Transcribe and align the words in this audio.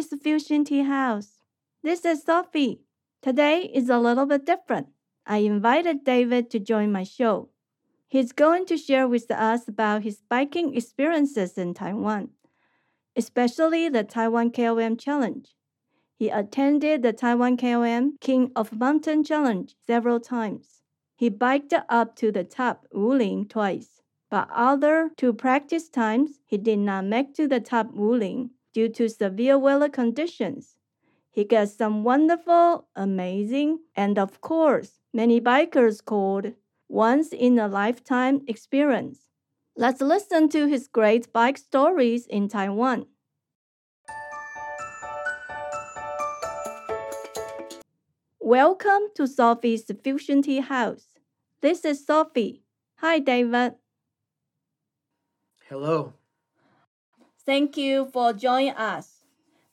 Sophie's 0.00 0.22
Fusion 0.22 0.64
Tea 0.64 0.82
House. 0.84 1.42
This 1.82 2.06
is 2.06 2.22
Sophie. 2.22 2.80
Today 3.20 3.70
is 3.74 3.90
a 3.90 3.98
little 3.98 4.24
bit 4.24 4.46
different. 4.46 4.86
I 5.26 5.38
invited 5.38 6.04
David 6.04 6.48
to 6.50 6.58
join 6.58 6.90
my 6.90 7.02
show. 7.02 7.50
He's 8.08 8.32
going 8.32 8.64
to 8.66 8.78
share 8.78 9.06
with 9.06 9.30
us 9.30 9.68
about 9.68 10.02
his 10.02 10.22
biking 10.22 10.74
experiences 10.74 11.58
in 11.58 11.74
Taiwan, 11.74 12.30
especially 13.14 13.90
the 13.90 14.02
Taiwan 14.02 14.52
KOM 14.52 14.96
Challenge. 14.96 15.54
He 16.14 16.30
attended 16.30 17.02
the 17.02 17.12
Taiwan 17.12 17.58
KOM 17.58 18.16
King 18.22 18.52
of 18.56 18.72
Mountain 18.72 19.24
Challenge 19.24 19.74
several 19.86 20.18
times. 20.18 20.80
He 21.14 21.28
biked 21.28 21.74
up 21.90 22.16
to 22.16 22.32
the 22.32 22.44
top 22.44 22.86
Wuling 22.94 23.50
twice, 23.50 24.00
but 24.30 24.48
other 24.50 25.10
two 25.18 25.34
practice 25.34 25.90
times 25.90 26.40
he 26.46 26.56
did 26.56 26.78
not 26.78 27.04
make 27.04 27.34
to 27.34 27.46
the 27.46 27.60
top 27.60 27.92
Wuling 27.92 28.50
due 28.72 28.88
to 28.88 29.08
severe 29.08 29.58
weather 29.58 29.88
conditions. 29.88 30.76
He 31.30 31.44
got 31.44 31.68
some 31.68 32.04
wonderful, 32.04 32.88
amazing, 32.96 33.80
and 33.94 34.18
of 34.18 34.40
course, 34.40 34.98
many 35.12 35.40
bikers 35.40 36.04
called 36.04 36.54
once 36.88 37.28
in 37.32 37.58
a 37.58 37.68
lifetime 37.68 38.42
experience. 38.46 39.28
Let's 39.76 40.00
listen 40.00 40.48
to 40.50 40.66
his 40.66 40.88
great 40.88 41.32
bike 41.32 41.56
stories 41.56 42.26
in 42.26 42.48
Taiwan. 42.48 43.06
Welcome 48.40 49.02
to 49.14 49.28
Sophie's 49.28 49.90
Fusion 50.02 50.42
Tea 50.42 50.60
House. 50.60 51.18
This 51.60 51.84
is 51.84 52.04
Sophie. 52.04 52.64
Hi, 52.96 53.20
David. 53.20 53.74
Hello. 55.68 56.14
Thank 57.50 57.76
you 57.76 58.08
for 58.12 58.32
joining 58.32 58.74
us. 58.74 59.24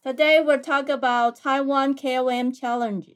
Today 0.04 0.42
we'll 0.44 0.62
talk 0.62 0.90
about 0.90 1.36
Taiwan 1.36 1.94
KOM 1.94 2.52
Challenge. 2.52 3.12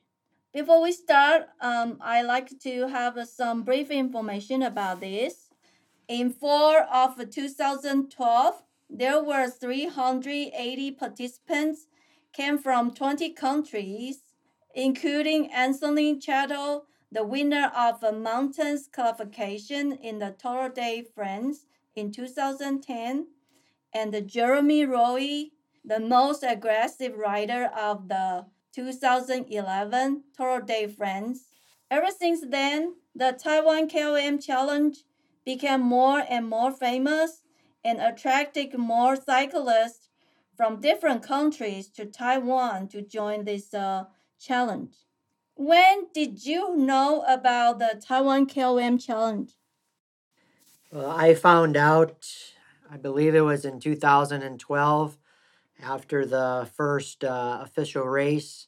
Before 0.53 0.83
we 0.83 0.91
start, 0.91 1.47
um, 1.59 1.97
I'd 1.99 2.27
like 2.27 2.59
to 2.59 2.87
have 2.87 3.17
some 3.27 3.63
brief 3.63 3.89
information 3.89 4.61
about 4.61 4.99
this. 4.99 5.49
In 6.07 6.29
fall 6.29 6.75
of 6.93 7.17
2012, 7.27 8.61
there 8.87 9.23
were 9.23 9.49
380 9.49 10.91
participants 10.91 11.87
came 12.31 12.59
from 12.59 12.93
20 12.93 13.31
countries, 13.31 14.19
including 14.75 15.51
Anthony 15.51 16.19
Charteau, 16.19 16.83
the 17.11 17.23
winner 17.23 17.71
of 17.75 18.03
a 18.03 18.11
mountains 18.11 18.87
qualification 18.93 19.93
in 19.93 20.19
the 20.19 20.35
Tour 20.39 20.69
de 20.69 21.01
France 21.15 21.65
in 21.95 22.11
2010, 22.11 23.25
and 23.93 24.27
Jeremy 24.27 24.85
Roy, 24.85 25.45
the 25.83 25.99
most 25.99 26.43
aggressive 26.43 27.17
rider 27.17 27.71
of 27.77 28.07
the 28.07 28.45
2011 28.73 30.23
Tour 30.35 30.61
de 30.61 30.87
France. 30.87 31.49
Ever 31.89 32.07
since 32.17 32.41
then, 32.47 32.95
the 33.15 33.37
Taiwan 33.37 33.89
KOM 33.89 34.39
Challenge 34.39 34.97
became 35.45 35.81
more 35.81 36.23
and 36.29 36.47
more 36.47 36.71
famous 36.71 37.43
and 37.83 37.99
attracted 37.99 38.77
more 38.77 39.15
cyclists 39.15 40.09
from 40.55 40.79
different 40.79 41.23
countries 41.23 41.89
to 41.89 42.05
Taiwan 42.05 42.87
to 42.89 43.01
join 43.01 43.43
this 43.45 43.73
uh, 43.73 44.05
challenge. 44.39 44.93
When 45.55 46.07
did 46.13 46.45
you 46.45 46.75
know 46.77 47.23
about 47.27 47.79
the 47.79 48.01
Taiwan 48.05 48.47
KOM 48.47 48.97
Challenge? 48.97 49.51
Well, 50.91 51.09
I 51.09 51.33
found 51.33 51.77
out, 51.77 52.27
I 52.93 52.97
believe 52.97 53.35
it 53.35 53.41
was 53.41 53.63
in 53.63 53.79
2012, 53.79 55.17
after 55.81 56.25
the 56.25 56.69
first 56.75 57.23
uh, 57.23 57.59
official 57.61 58.03
race. 58.03 58.67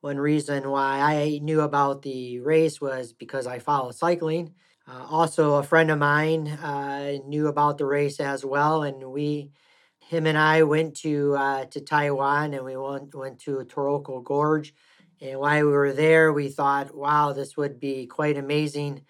One 0.00 0.16
reason 0.16 0.70
why 0.70 1.00
I 1.00 1.40
knew 1.42 1.60
about 1.60 2.00
the 2.00 2.40
race 2.40 2.80
was 2.80 3.12
because 3.12 3.46
I 3.46 3.58
follow 3.58 3.90
cycling. 3.90 4.54
Uh, 4.88 5.04
also, 5.10 5.56
a 5.56 5.62
friend 5.62 5.90
of 5.90 5.98
mine 5.98 6.48
uh, 6.48 7.18
knew 7.26 7.48
about 7.48 7.76
the 7.76 7.84
race 7.84 8.18
as 8.18 8.46
well, 8.46 8.82
and 8.82 9.04
we, 9.12 9.50
him 9.98 10.26
and 10.26 10.38
I, 10.38 10.62
went 10.62 10.96
to 11.02 11.34
uh, 11.36 11.66
to 11.66 11.82
Taiwan, 11.82 12.54
and 12.54 12.64
we 12.64 12.78
went 12.78 13.14
went 13.14 13.40
to 13.40 13.58
Taroko 13.58 14.24
Gorge. 14.24 14.72
And 15.20 15.38
while 15.38 15.66
we 15.66 15.70
were 15.70 15.92
there, 15.92 16.32
we 16.32 16.48
thought, 16.48 16.96
wow, 16.96 17.34
this 17.34 17.58
would 17.58 17.78
be 17.78 18.06
quite 18.06 18.38
amazing 18.38 19.02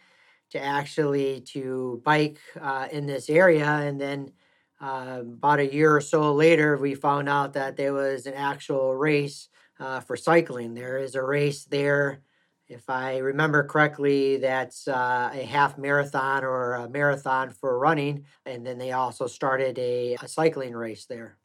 to 0.50 0.61
actually 0.61 1.41
to 1.41 2.03
bike 2.05 2.41
uh, 2.61 2.88
in 2.91 3.06
this 3.06 3.31
area. 3.31 3.67
And 3.67 4.00
then 4.00 4.32
uh, 4.80 5.20
about 5.20 5.60
a 5.60 5.72
year 5.72 5.94
or 5.94 6.00
so 6.00 6.32
later, 6.32 6.76
we 6.76 6.94
found 6.94 7.28
out 7.28 7.52
that 7.54 7.76
there 7.76 7.92
was 7.92 8.26
an 8.26 8.34
actual 8.34 8.94
race 8.94 9.48
uh, 9.78 10.00
for 10.00 10.16
cycling. 10.16 10.74
There 10.74 10.98
is 10.98 11.14
a 11.14 11.22
race 11.22 11.64
there, 11.64 12.22
if 12.70 12.88
I 12.88 13.19
remember 13.19 13.64
correctly, 13.64 14.36
that's 14.36 14.86
uh, 14.86 15.30
a 15.32 15.44
half 15.44 15.76
marathon 15.76 16.44
or 16.44 16.74
a 16.74 16.88
marathon 16.88 17.50
for 17.50 17.76
running. 17.76 18.26
And 18.46 18.64
then 18.64 18.78
they 18.78 18.92
also 18.92 19.26
started 19.26 19.76
a, 19.76 20.16
a 20.22 20.28
cycling 20.28 20.74
race 20.74 21.04
there. 21.06 21.36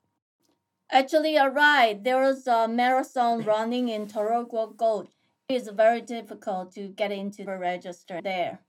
Actually, 0.91 1.33
you're 1.33 1.49
right. 1.49 1.99
A 2.05 2.67
marathon 2.67 3.43
running 3.43 3.89
in 3.89 4.05
Taroko 4.05 4.77
Gorge. 4.77 5.09
It's 5.49 5.67
very 5.69 6.01
difficult 6.01 6.73
to 6.75 6.89
get 6.89 7.11
into 7.11 7.43
the 7.43 7.57
register 7.57 8.21
there 8.21 8.59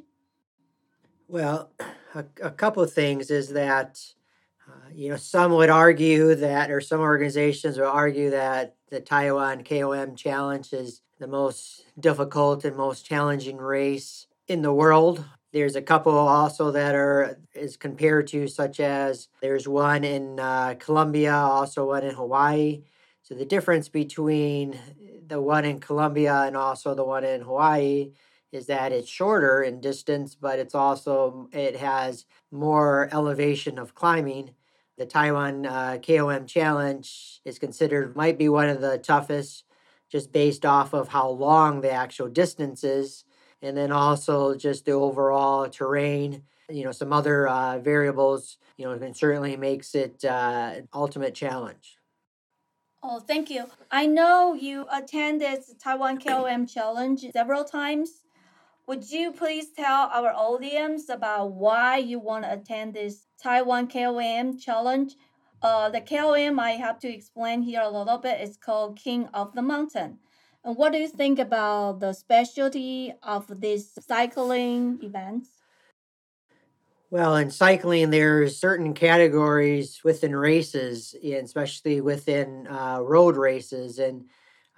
Well, 1.29 1.71
a, 2.15 2.25
a 2.41 2.49
couple 2.49 2.81
of 2.83 2.91
things 2.91 3.29
is 3.29 3.49
that, 3.49 4.01
uh, 4.67 4.89
you 4.91 5.09
know, 5.09 5.15
some 5.15 5.53
would 5.53 5.69
argue 5.69 6.33
that, 6.35 6.71
or 6.71 6.81
some 6.81 7.01
organizations 7.01 7.77
would 7.77 7.85
argue 7.85 8.31
that 8.31 8.75
the 8.89 8.99
Taiwan 8.99 9.63
KOM 9.63 10.15
Challenge 10.15 10.73
is 10.73 11.01
the 11.19 11.27
most 11.27 11.85
difficult 11.99 12.65
and 12.65 12.75
most 12.75 13.05
challenging 13.05 13.57
race 13.57 14.25
in 14.47 14.63
the 14.63 14.73
world. 14.73 15.23
There's 15.53 15.75
a 15.75 15.81
couple 15.83 16.17
also 16.17 16.71
that 16.71 16.95
are 16.95 17.37
is 17.53 17.77
compared 17.77 18.27
to, 18.27 18.47
such 18.47 18.79
as 18.79 19.27
there's 19.41 19.67
one 19.67 20.03
in 20.03 20.39
uh, 20.39 20.75
Colombia, 20.79 21.33
also 21.33 21.87
one 21.87 22.03
in 22.03 22.15
Hawaii. 22.15 22.81
So 23.21 23.35
the 23.35 23.45
difference 23.45 23.87
between 23.87 24.79
the 25.27 25.39
one 25.39 25.65
in 25.65 25.79
Colombia 25.79 26.41
and 26.41 26.57
also 26.57 26.95
the 26.95 27.03
one 27.03 27.23
in 27.23 27.41
Hawaii 27.41 28.13
is 28.51 28.65
that 28.67 28.91
it's 28.91 29.09
shorter 29.09 29.61
in 29.61 29.79
distance, 29.79 30.35
but 30.35 30.59
it's 30.59 30.75
also 30.75 31.49
it 31.51 31.75
has 31.75 32.25
more 32.51 33.09
elevation 33.11 33.77
of 33.77 33.95
climbing. 33.95 34.51
The 34.97 35.05
Taiwan 35.05 35.65
uh, 35.65 35.97
KOM 36.01 36.45
Challenge 36.45 37.41
is 37.45 37.59
considered 37.59 38.15
might 38.15 38.37
be 38.37 38.49
one 38.49 38.69
of 38.69 38.81
the 38.81 38.97
toughest, 38.97 39.63
just 40.11 40.31
based 40.31 40.65
off 40.65 40.93
of 40.93 41.09
how 41.09 41.29
long 41.29 41.81
the 41.81 41.91
actual 41.91 42.27
distance 42.27 42.83
is, 42.83 43.23
and 43.61 43.77
then 43.77 43.91
also 43.91 44.55
just 44.55 44.85
the 44.85 44.91
overall 44.91 45.69
terrain. 45.69 46.43
You 46.69 46.83
know, 46.83 46.91
some 46.91 47.13
other 47.13 47.47
uh, 47.47 47.79
variables. 47.79 48.57
You 48.77 48.85
know, 48.85 48.91
and 48.93 49.15
certainly 49.15 49.57
makes 49.57 49.93
it 49.93 50.23
uh, 50.23 50.75
ultimate 50.93 51.35
challenge. 51.35 51.97
Oh, 53.01 53.19
thank 53.19 53.49
you. 53.49 53.65
I 53.91 54.05
know 54.05 54.53
you 54.53 54.85
attended 54.91 55.59
Taiwan 55.81 56.19
KOM 56.19 56.65
Challenge 56.65 57.25
several 57.31 57.63
times. 57.63 58.23
Would 58.89 59.11
you 59.11 59.31
please 59.31 59.67
tell 59.69 60.09
our 60.11 60.33
audience 60.33 61.09
about 61.09 61.51
why 61.51 61.97
you 61.97 62.17
want 62.17 62.43
to 62.43 62.53
attend 62.53 62.95
this 62.95 63.27
Taiwan 63.39 63.87
KOM 63.87 64.57
challenge? 64.57 65.13
Uh, 65.61 65.89
the 65.89 66.01
KOM 66.01 66.59
I 66.59 66.71
have 66.71 66.97
to 67.01 67.07
explain 67.07 67.61
here 67.61 67.81
a 67.83 67.89
little 67.91 68.17
bit. 68.17 68.41
It's 68.41 68.57
called 68.57 68.97
King 68.97 69.27
of 69.31 69.53
the 69.53 69.61
Mountain. 69.61 70.17
And 70.63 70.75
what 70.75 70.91
do 70.91 70.97
you 70.97 71.07
think 71.07 71.37
about 71.37 71.99
the 71.99 72.13
specialty 72.13 73.13
of 73.21 73.61
this 73.61 73.95
cycling 74.07 74.97
events? 75.03 75.49
Well, 77.11 77.35
in 77.35 77.51
cycling, 77.51 78.09
there's 78.09 78.57
certain 78.57 78.95
categories 78.95 80.01
within 80.03 80.35
races, 80.35 81.13
and 81.23 81.45
especially 81.45 82.01
within 82.01 82.65
uh, 82.65 83.01
road 83.01 83.37
races, 83.37 83.99
and 83.99 84.25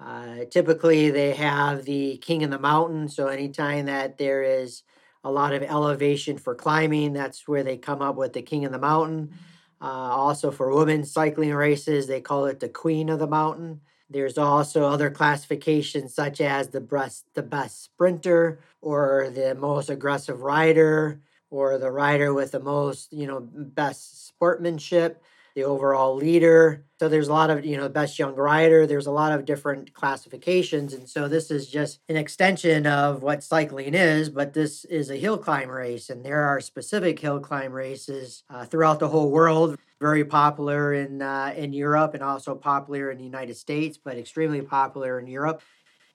uh, 0.03 0.45
typically 0.49 1.11
they 1.11 1.33
have 1.33 1.85
the 1.85 2.17
king 2.17 2.43
of 2.43 2.51
the 2.51 2.59
mountain. 2.59 3.07
So 3.07 3.27
anytime 3.27 3.85
that 3.85 4.17
there 4.17 4.43
is 4.43 4.83
a 5.23 5.31
lot 5.31 5.53
of 5.53 5.61
elevation 5.61 6.37
for 6.37 6.55
climbing, 6.55 7.13
that's 7.13 7.47
where 7.47 7.63
they 7.63 7.77
come 7.77 8.01
up 8.01 8.15
with 8.15 8.33
the 8.33 8.41
king 8.41 8.65
of 8.65 8.71
the 8.71 8.79
mountain. 8.79 9.33
Uh, 9.81 9.85
also 9.85 10.51
for 10.51 10.73
women's 10.73 11.11
cycling 11.11 11.53
races, 11.53 12.07
they 12.07 12.21
call 12.21 12.45
it 12.45 12.59
the 12.59 12.69
queen 12.69 13.09
of 13.09 13.19
the 13.19 13.27
mountain. 13.27 13.81
There's 14.09 14.37
also 14.37 14.85
other 14.85 15.09
classifications 15.09 16.13
such 16.13 16.41
as 16.41 16.69
the 16.69 16.81
best 16.81 17.25
the 17.33 17.43
best 17.43 17.83
sprinter 17.83 18.59
or 18.81 19.29
the 19.33 19.55
most 19.55 19.89
aggressive 19.89 20.41
rider 20.41 21.21
or 21.49 21.77
the 21.77 21.91
rider 21.91 22.33
with 22.33 22.51
the 22.51 22.59
most, 22.59 23.11
you 23.13 23.27
know, 23.27 23.39
best 23.41 24.27
sportsmanship, 24.27 25.23
the 25.55 25.63
overall 25.63 26.15
leader. 26.15 26.85
So 26.99 27.09
there's 27.09 27.27
a 27.27 27.33
lot 27.33 27.49
of, 27.49 27.65
you 27.65 27.77
know, 27.77 27.89
best 27.89 28.19
young 28.19 28.35
rider. 28.35 28.85
There's 28.85 29.07
a 29.07 29.11
lot 29.11 29.31
of 29.31 29.45
different 29.45 29.93
classifications. 29.93 30.93
And 30.93 31.09
so 31.09 31.27
this 31.27 31.49
is 31.49 31.67
just 31.67 31.99
an 32.09 32.15
extension 32.15 32.85
of 32.85 33.23
what 33.23 33.43
cycling 33.43 33.93
is, 33.93 34.29
but 34.29 34.53
this 34.53 34.85
is 34.85 35.09
a 35.09 35.15
hill 35.15 35.37
climb 35.37 35.69
race. 35.69 36.09
And 36.09 36.23
there 36.23 36.43
are 36.43 36.59
specific 36.59 37.19
hill 37.19 37.39
climb 37.39 37.71
races 37.73 38.43
uh, 38.49 38.65
throughout 38.65 38.99
the 38.99 39.09
whole 39.09 39.31
world. 39.31 39.77
Very 39.99 40.25
popular 40.25 40.93
in 40.93 41.21
uh, 41.21 41.53
in 41.55 41.73
Europe 41.73 42.15
and 42.15 42.23
also 42.23 42.55
popular 42.55 43.11
in 43.11 43.19
the 43.19 43.23
United 43.23 43.55
States, 43.55 43.99
but 44.03 44.17
extremely 44.17 44.61
popular 44.61 45.19
in 45.19 45.27
Europe. 45.27 45.61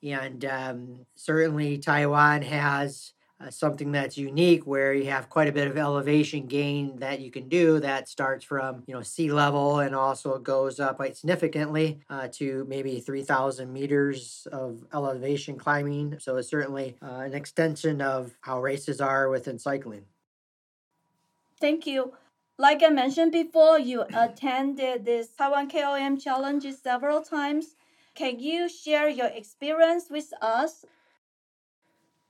And 0.02 0.44
um, 0.44 1.06
certainly 1.14 1.78
Taiwan 1.78 2.42
has 2.42 3.12
uh, 3.38 3.50
something 3.50 3.92
that's 3.92 4.16
unique 4.16 4.66
where 4.66 4.94
you 4.94 5.04
have 5.10 5.28
quite 5.28 5.48
a 5.48 5.52
bit 5.52 5.68
of 5.68 5.76
elevation 5.76 6.46
gain 6.46 6.96
that 6.96 7.20
you 7.20 7.30
can 7.30 7.48
do 7.48 7.78
that 7.80 8.08
starts 8.08 8.44
from 8.44 8.82
you 8.86 8.94
know 8.94 9.02
sea 9.02 9.30
level 9.30 9.80
and 9.80 9.94
also 9.94 10.38
goes 10.38 10.80
up 10.80 10.96
quite 10.96 11.16
significantly 11.16 12.00
uh, 12.08 12.28
to 12.32 12.64
maybe 12.68 12.98
3000 12.98 13.70
meters 13.70 14.48
of 14.52 14.84
elevation 14.94 15.58
climbing. 15.58 16.16
So 16.18 16.36
it's 16.36 16.48
certainly 16.48 16.96
uh, 17.02 17.20
an 17.26 17.34
extension 17.34 18.00
of 18.00 18.32
how 18.40 18.62
races 18.62 19.00
are 19.00 19.28
within 19.28 19.58
cycling. 19.58 20.04
Thank 21.60 21.86
you. 21.86 22.14
Like 22.58 22.82
i 22.82 22.88
mentioned 22.88 23.32
before 23.32 23.78
you 23.78 24.04
attended 24.14 25.04
this 25.04 25.28
taiwan 25.36 25.68
kom 25.68 26.16
challenge 26.16 26.66
several 26.82 27.20
times. 27.20 27.76
Can 28.14 28.40
you 28.40 28.66
share 28.66 29.10
your 29.10 29.26
experience 29.26 30.06
with 30.08 30.32
us 30.40 30.86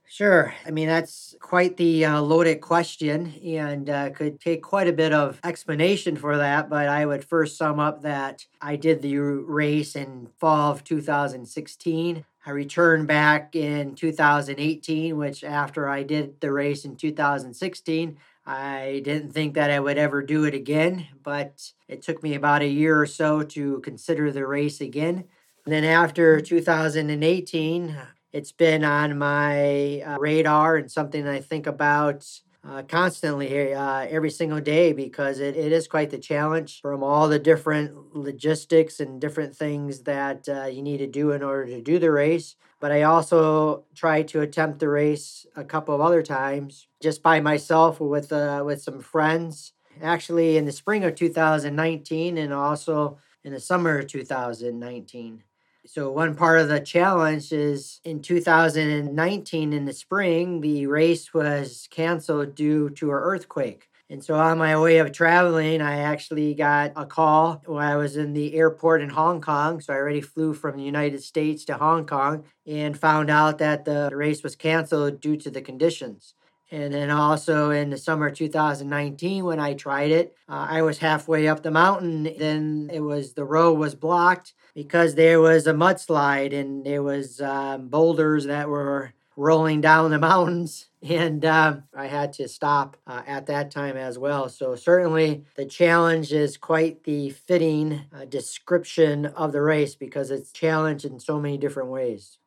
Sure. 0.08 0.54
I 0.64 0.70
mean, 0.70 0.86
that's 0.86 1.34
quite 1.40 1.76
the 1.76 2.04
uh, 2.04 2.20
loaded 2.20 2.60
question 2.60 3.34
and 3.44 3.90
uh, 3.90 4.10
could 4.10 4.40
take 4.40 4.62
quite 4.62 4.86
a 4.86 4.92
bit 4.92 5.12
of 5.12 5.40
explanation 5.42 6.14
for 6.16 6.36
that. 6.36 6.70
But 6.70 6.88
I 6.88 7.04
would 7.04 7.24
first 7.24 7.56
sum 7.58 7.80
up 7.80 8.02
that 8.02 8.46
I 8.60 8.76
did 8.76 9.02
the 9.02 9.18
race 9.18 9.96
in 9.96 10.28
fall 10.38 10.70
of 10.70 10.84
2016. 10.84 12.24
I 12.46 12.50
returned 12.50 13.08
back 13.08 13.56
in 13.56 13.96
2018, 13.96 15.16
which 15.16 15.42
after 15.42 15.88
I 15.88 16.04
did 16.04 16.40
the 16.40 16.52
race 16.52 16.84
in 16.84 16.94
2016, 16.94 18.16
I 18.46 19.02
didn't 19.04 19.32
think 19.32 19.54
that 19.54 19.72
I 19.72 19.80
would 19.80 19.98
ever 19.98 20.22
do 20.22 20.44
it 20.44 20.54
again, 20.54 21.08
but 21.24 21.72
it 21.88 22.02
took 22.02 22.22
me 22.22 22.36
about 22.36 22.62
a 22.62 22.68
year 22.68 23.00
or 23.00 23.06
so 23.06 23.42
to 23.42 23.80
consider 23.80 24.30
the 24.30 24.46
race 24.46 24.80
again. 24.80 25.24
And 25.64 25.72
then 25.72 25.82
after 25.82 26.40
2018, 26.40 27.96
it's 28.32 28.52
been 28.52 28.84
on 28.84 29.18
my 29.18 30.00
uh, 30.00 30.18
radar 30.18 30.76
and 30.76 30.90
something 30.90 31.26
I 31.26 31.40
think 31.40 31.66
about 31.66 32.26
uh, 32.68 32.82
constantly 32.82 33.72
uh, 33.72 34.06
every 34.10 34.30
single 34.30 34.60
day 34.60 34.92
because 34.92 35.38
it, 35.38 35.56
it 35.56 35.72
is 35.72 35.86
quite 35.86 36.10
the 36.10 36.18
challenge 36.18 36.80
from 36.80 37.02
all 37.02 37.28
the 37.28 37.38
different 37.38 38.14
logistics 38.14 38.98
and 38.98 39.20
different 39.20 39.54
things 39.54 40.02
that 40.02 40.48
uh, 40.48 40.64
you 40.64 40.82
need 40.82 40.98
to 40.98 41.06
do 41.06 41.30
in 41.30 41.42
order 41.42 41.66
to 41.66 41.80
do 41.80 41.98
the 41.98 42.10
race. 42.10 42.56
But 42.80 42.92
I 42.92 43.02
also 43.02 43.84
tried 43.94 44.28
to 44.28 44.40
attempt 44.40 44.80
the 44.80 44.88
race 44.88 45.46
a 45.54 45.64
couple 45.64 45.94
of 45.94 46.00
other 46.00 46.22
times 46.22 46.88
just 47.00 47.22
by 47.22 47.40
myself 47.40 48.00
or 48.00 48.08
with, 48.08 48.32
uh, 48.32 48.62
with 48.66 48.82
some 48.82 49.00
friends. 49.00 49.72
Actually, 50.02 50.56
in 50.56 50.66
the 50.66 50.72
spring 50.72 51.04
of 51.04 51.14
2019 51.14 52.36
and 52.36 52.52
also 52.52 53.18
in 53.44 53.52
the 53.52 53.60
summer 53.60 54.00
of 54.00 54.08
2019. 54.08 55.42
So, 55.88 56.10
one 56.10 56.34
part 56.34 56.60
of 56.60 56.68
the 56.68 56.80
challenge 56.80 57.52
is 57.52 58.00
in 58.04 58.20
2019 58.20 59.72
in 59.72 59.84
the 59.84 59.92
spring, 59.92 60.60
the 60.60 60.86
race 60.86 61.32
was 61.32 61.86
canceled 61.90 62.56
due 62.56 62.90
to 62.90 63.10
an 63.10 63.16
earthquake. 63.16 63.88
And 64.10 64.22
so, 64.22 64.34
on 64.34 64.58
my 64.58 64.78
way 64.78 64.98
of 64.98 65.12
traveling, 65.12 65.80
I 65.80 65.98
actually 66.00 66.54
got 66.54 66.92
a 66.96 67.06
call 67.06 67.62
when 67.66 67.84
I 67.84 67.96
was 67.96 68.16
in 68.16 68.32
the 68.32 68.54
airport 68.54 69.00
in 69.00 69.10
Hong 69.10 69.40
Kong. 69.40 69.80
So, 69.80 69.92
I 69.92 69.96
already 69.96 70.20
flew 70.20 70.54
from 70.54 70.76
the 70.76 70.82
United 70.82 71.22
States 71.22 71.64
to 71.66 71.74
Hong 71.74 72.04
Kong 72.04 72.44
and 72.66 72.98
found 72.98 73.30
out 73.30 73.58
that 73.58 73.84
the 73.84 74.10
race 74.12 74.42
was 74.42 74.56
canceled 74.56 75.20
due 75.20 75.36
to 75.36 75.50
the 75.50 75.62
conditions. 75.62 76.34
And 76.70 76.92
then 76.92 77.10
also 77.10 77.70
in 77.70 77.90
the 77.90 77.96
summer 77.96 78.30
2019, 78.30 79.44
when 79.44 79.60
I 79.60 79.74
tried 79.74 80.10
it, 80.10 80.34
uh, 80.48 80.66
I 80.68 80.82
was 80.82 80.98
halfway 80.98 81.46
up 81.46 81.62
the 81.62 81.70
mountain. 81.70 82.24
Then 82.24 82.90
it 82.92 83.00
was 83.00 83.34
the 83.34 83.44
road 83.44 83.74
was 83.74 83.94
blocked 83.94 84.54
because 84.74 85.14
there 85.14 85.40
was 85.40 85.66
a 85.66 85.72
mudslide 85.72 86.52
and 86.52 86.84
there 86.84 87.02
was 87.02 87.40
um, 87.40 87.88
boulders 87.88 88.46
that 88.46 88.68
were 88.68 89.12
rolling 89.36 89.80
down 89.80 90.10
the 90.10 90.18
mountains 90.32 90.88
and 91.02 91.44
um, 91.44 91.84
i 91.94 92.06
had 92.06 92.32
to 92.32 92.48
stop 92.48 92.96
uh, 93.06 93.22
at 93.26 93.46
that 93.46 93.70
time 93.70 93.96
as 93.96 94.18
well 94.18 94.48
so 94.48 94.74
certainly 94.74 95.44
the 95.56 95.64
challenge 95.66 96.32
is 96.32 96.56
quite 96.56 97.04
the 97.04 97.28
fitting 97.30 98.00
uh, 98.14 98.24
description 98.24 99.26
of 99.26 99.52
the 99.52 99.60
race 99.60 99.94
because 99.94 100.30
it's 100.30 100.52
challenged 100.52 101.04
in 101.04 101.20
so 101.20 101.38
many 101.38 101.58
different 101.58 101.90
ways 101.90 102.38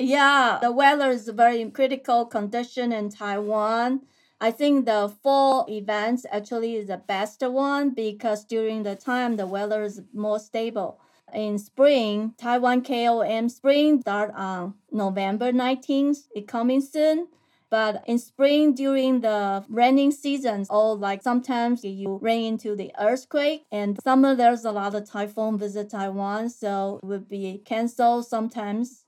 Yeah, 0.00 0.58
the 0.62 0.72
weather 0.72 1.10
is 1.10 1.28
very 1.28 1.70
critical 1.70 2.24
condition 2.24 2.90
in 2.90 3.10
Taiwan. 3.10 4.00
I 4.40 4.50
think 4.50 4.86
the 4.86 5.12
fall 5.22 5.66
events 5.68 6.24
actually 6.32 6.76
is 6.76 6.86
the 6.86 6.96
best 6.96 7.42
one 7.42 7.90
because 7.90 8.46
during 8.46 8.82
the 8.82 8.96
time 8.96 9.36
the 9.36 9.46
weather 9.46 9.82
is 9.82 10.00
more 10.14 10.38
stable. 10.38 10.98
In 11.34 11.58
spring, 11.58 12.32
Taiwan 12.38 12.82
KOM 12.82 13.50
spring 13.50 14.00
start 14.00 14.32
on 14.34 14.74
November 14.90 15.52
19th. 15.52 16.28
It 16.34 16.48
coming 16.48 16.80
soon. 16.80 17.28
But 17.68 18.02
in 18.06 18.18
spring, 18.18 18.74
during 18.74 19.20
the 19.20 19.64
raining 19.68 20.12
seasons, 20.12 20.66
or 20.70 20.96
like 20.96 21.22
sometimes 21.22 21.84
you 21.84 22.18
rain 22.20 22.54
into 22.54 22.74
the 22.74 22.90
earthquake, 22.98 23.64
and 23.70 23.96
summer 24.02 24.34
there's 24.34 24.64
a 24.64 24.72
lot 24.72 24.94
of 24.96 25.08
typhoon 25.08 25.56
visit 25.56 25.90
Taiwan, 25.90 26.48
so 26.48 26.98
it 27.00 27.06
would 27.06 27.28
be 27.28 27.62
canceled 27.64 28.26
sometimes 28.26 29.04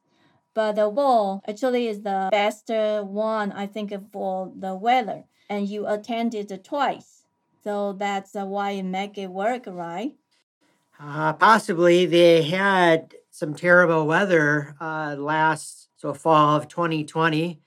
but 0.54 0.72
the 0.72 0.88
wall 0.88 1.42
actually 1.46 1.88
is 1.88 2.02
the 2.02 2.28
best 2.30 2.68
one 2.68 3.52
I 3.52 3.66
think 3.66 3.92
for 4.12 4.52
the 4.56 4.74
weather. 4.74 5.24
And 5.48 5.68
you 5.68 5.86
attended 5.86 6.64
twice. 6.64 7.24
So 7.62 7.92
that's 7.92 8.32
why 8.34 8.70
you 8.72 8.84
make 8.84 9.18
it 9.18 9.28
work 9.28 9.64
right? 9.66 10.12
Uh, 10.98 11.32
possibly. 11.32 12.06
They 12.06 12.42
had 12.42 13.14
some 13.30 13.54
terrible 13.54 14.06
weather 14.06 14.76
uh, 14.80 15.16
last 15.18 15.88
so 15.96 16.12
fall 16.14 16.56
of 16.56 16.68
2020 16.68 17.60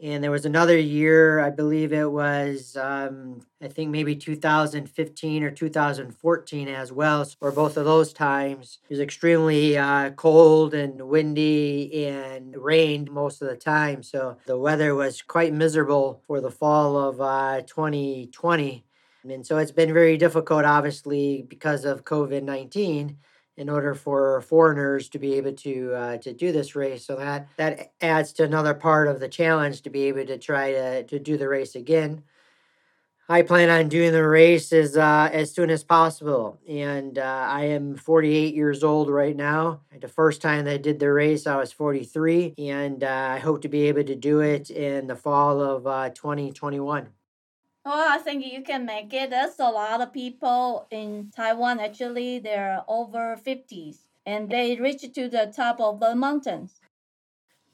and 0.00 0.22
there 0.22 0.30
was 0.30 0.44
another 0.44 0.76
year 0.76 1.40
i 1.40 1.50
believe 1.50 1.92
it 1.92 2.10
was 2.10 2.76
um, 2.76 3.40
i 3.62 3.68
think 3.68 3.90
maybe 3.90 4.16
2015 4.16 5.42
or 5.42 5.50
2014 5.50 6.68
as 6.68 6.92
well 6.92 7.26
or 7.40 7.52
both 7.52 7.76
of 7.76 7.84
those 7.84 8.12
times. 8.12 8.78
It 8.84 8.90
was 8.90 9.00
extremely 9.00 9.76
uh, 9.76 10.10
cold 10.10 10.74
and 10.74 11.00
windy 11.00 12.06
and 12.06 12.56
rained 12.56 13.10
most 13.10 13.40
of 13.40 13.48
the 13.48 13.56
time 13.56 14.02
so 14.02 14.36
the 14.46 14.58
weather 14.58 14.94
was 14.94 15.22
quite 15.22 15.52
miserable 15.52 16.22
for 16.26 16.40
the 16.40 16.50
fall 16.50 16.98
of 16.98 17.20
uh, 17.20 17.62
2020 17.62 18.84
and 19.24 19.46
so 19.46 19.58
it's 19.58 19.70
been 19.70 19.92
very 19.92 20.16
difficult 20.16 20.64
obviously 20.64 21.42
because 21.48 21.84
of 21.84 22.04
covid-19 22.04 23.16
in 23.56 23.68
order 23.68 23.94
for 23.94 24.40
foreigners 24.42 25.08
to 25.10 25.18
be 25.18 25.34
able 25.34 25.52
to 25.52 25.92
uh, 25.94 26.16
to 26.18 26.32
do 26.32 26.52
this 26.52 26.74
race. 26.74 27.06
So 27.06 27.16
that 27.16 27.48
that 27.56 27.92
adds 28.00 28.32
to 28.34 28.44
another 28.44 28.74
part 28.74 29.08
of 29.08 29.20
the 29.20 29.28
challenge 29.28 29.82
to 29.82 29.90
be 29.90 30.04
able 30.04 30.26
to 30.26 30.38
try 30.38 30.72
to 30.72 31.04
to 31.04 31.18
do 31.18 31.36
the 31.36 31.48
race 31.48 31.74
again. 31.74 32.22
I 33.26 33.40
plan 33.40 33.70
on 33.70 33.88
doing 33.88 34.12
the 34.12 34.26
race 34.26 34.70
as 34.72 34.98
uh, 34.98 35.30
as 35.32 35.50
soon 35.50 35.70
as 35.70 35.82
possible, 35.82 36.58
and 36.68 37.18
uh, 37.18 37.46
I 37.48 37.64
am 37.66 37.96
48 37.96 38.54
years 38.54 38.84
old 38.84 39.08
right 39.08 39.34
now. 39.34 39.80
The 39.98 40.08
first 40.08 40.42
time 40.42 40.68
I 40.68 40.76
did 40.76 40.98
the 40.98 41.10
race, 41.10 41.46
I 41.46 41.56
was 41.56 41.72
43, 41.72 42.54
and 42.58 43.02
uh, 43.02 43.30
I 43.32 43.38
hope 43.38 43.62
to 43.62 43.68
be 43.68 43.88
able 43.88 44.04
to 44.04 44.14
do 44.14 44.40
it 44.40 44.68
in 44.68 45.06
the 45.06 45.16
fall 45.16 45.62
of 45.62 45.86
uh, 45.86 46.10
2021. 46.10 47.08
Oh, 47.86 48.08
I 48.10 48.18
think 48.18 48.44
you 48.44 48.62
can 48.62 48.84
make 48.84 49.14
it. 49.14 49.30
There's 49.30 49.58
a 49.58 49.70
lot 49.70 50.02
of 50.02 50.12
people 50.12 50.86
in 50.90 51.30
Taiwan. 51.30 51.80
Actually, 51.80 52.38
they're 52.38 52.84
over 52.86 53.36
50s 53.38 54.06
and 54.26 54.50
they 54.50 54.76
reach 54.76 55.00
to 55.14 55.28
the 55.30 55.50
top 55.54 55.80
of 55.80 55.98
the 56.00 56.14
mountains. 56.14 56.82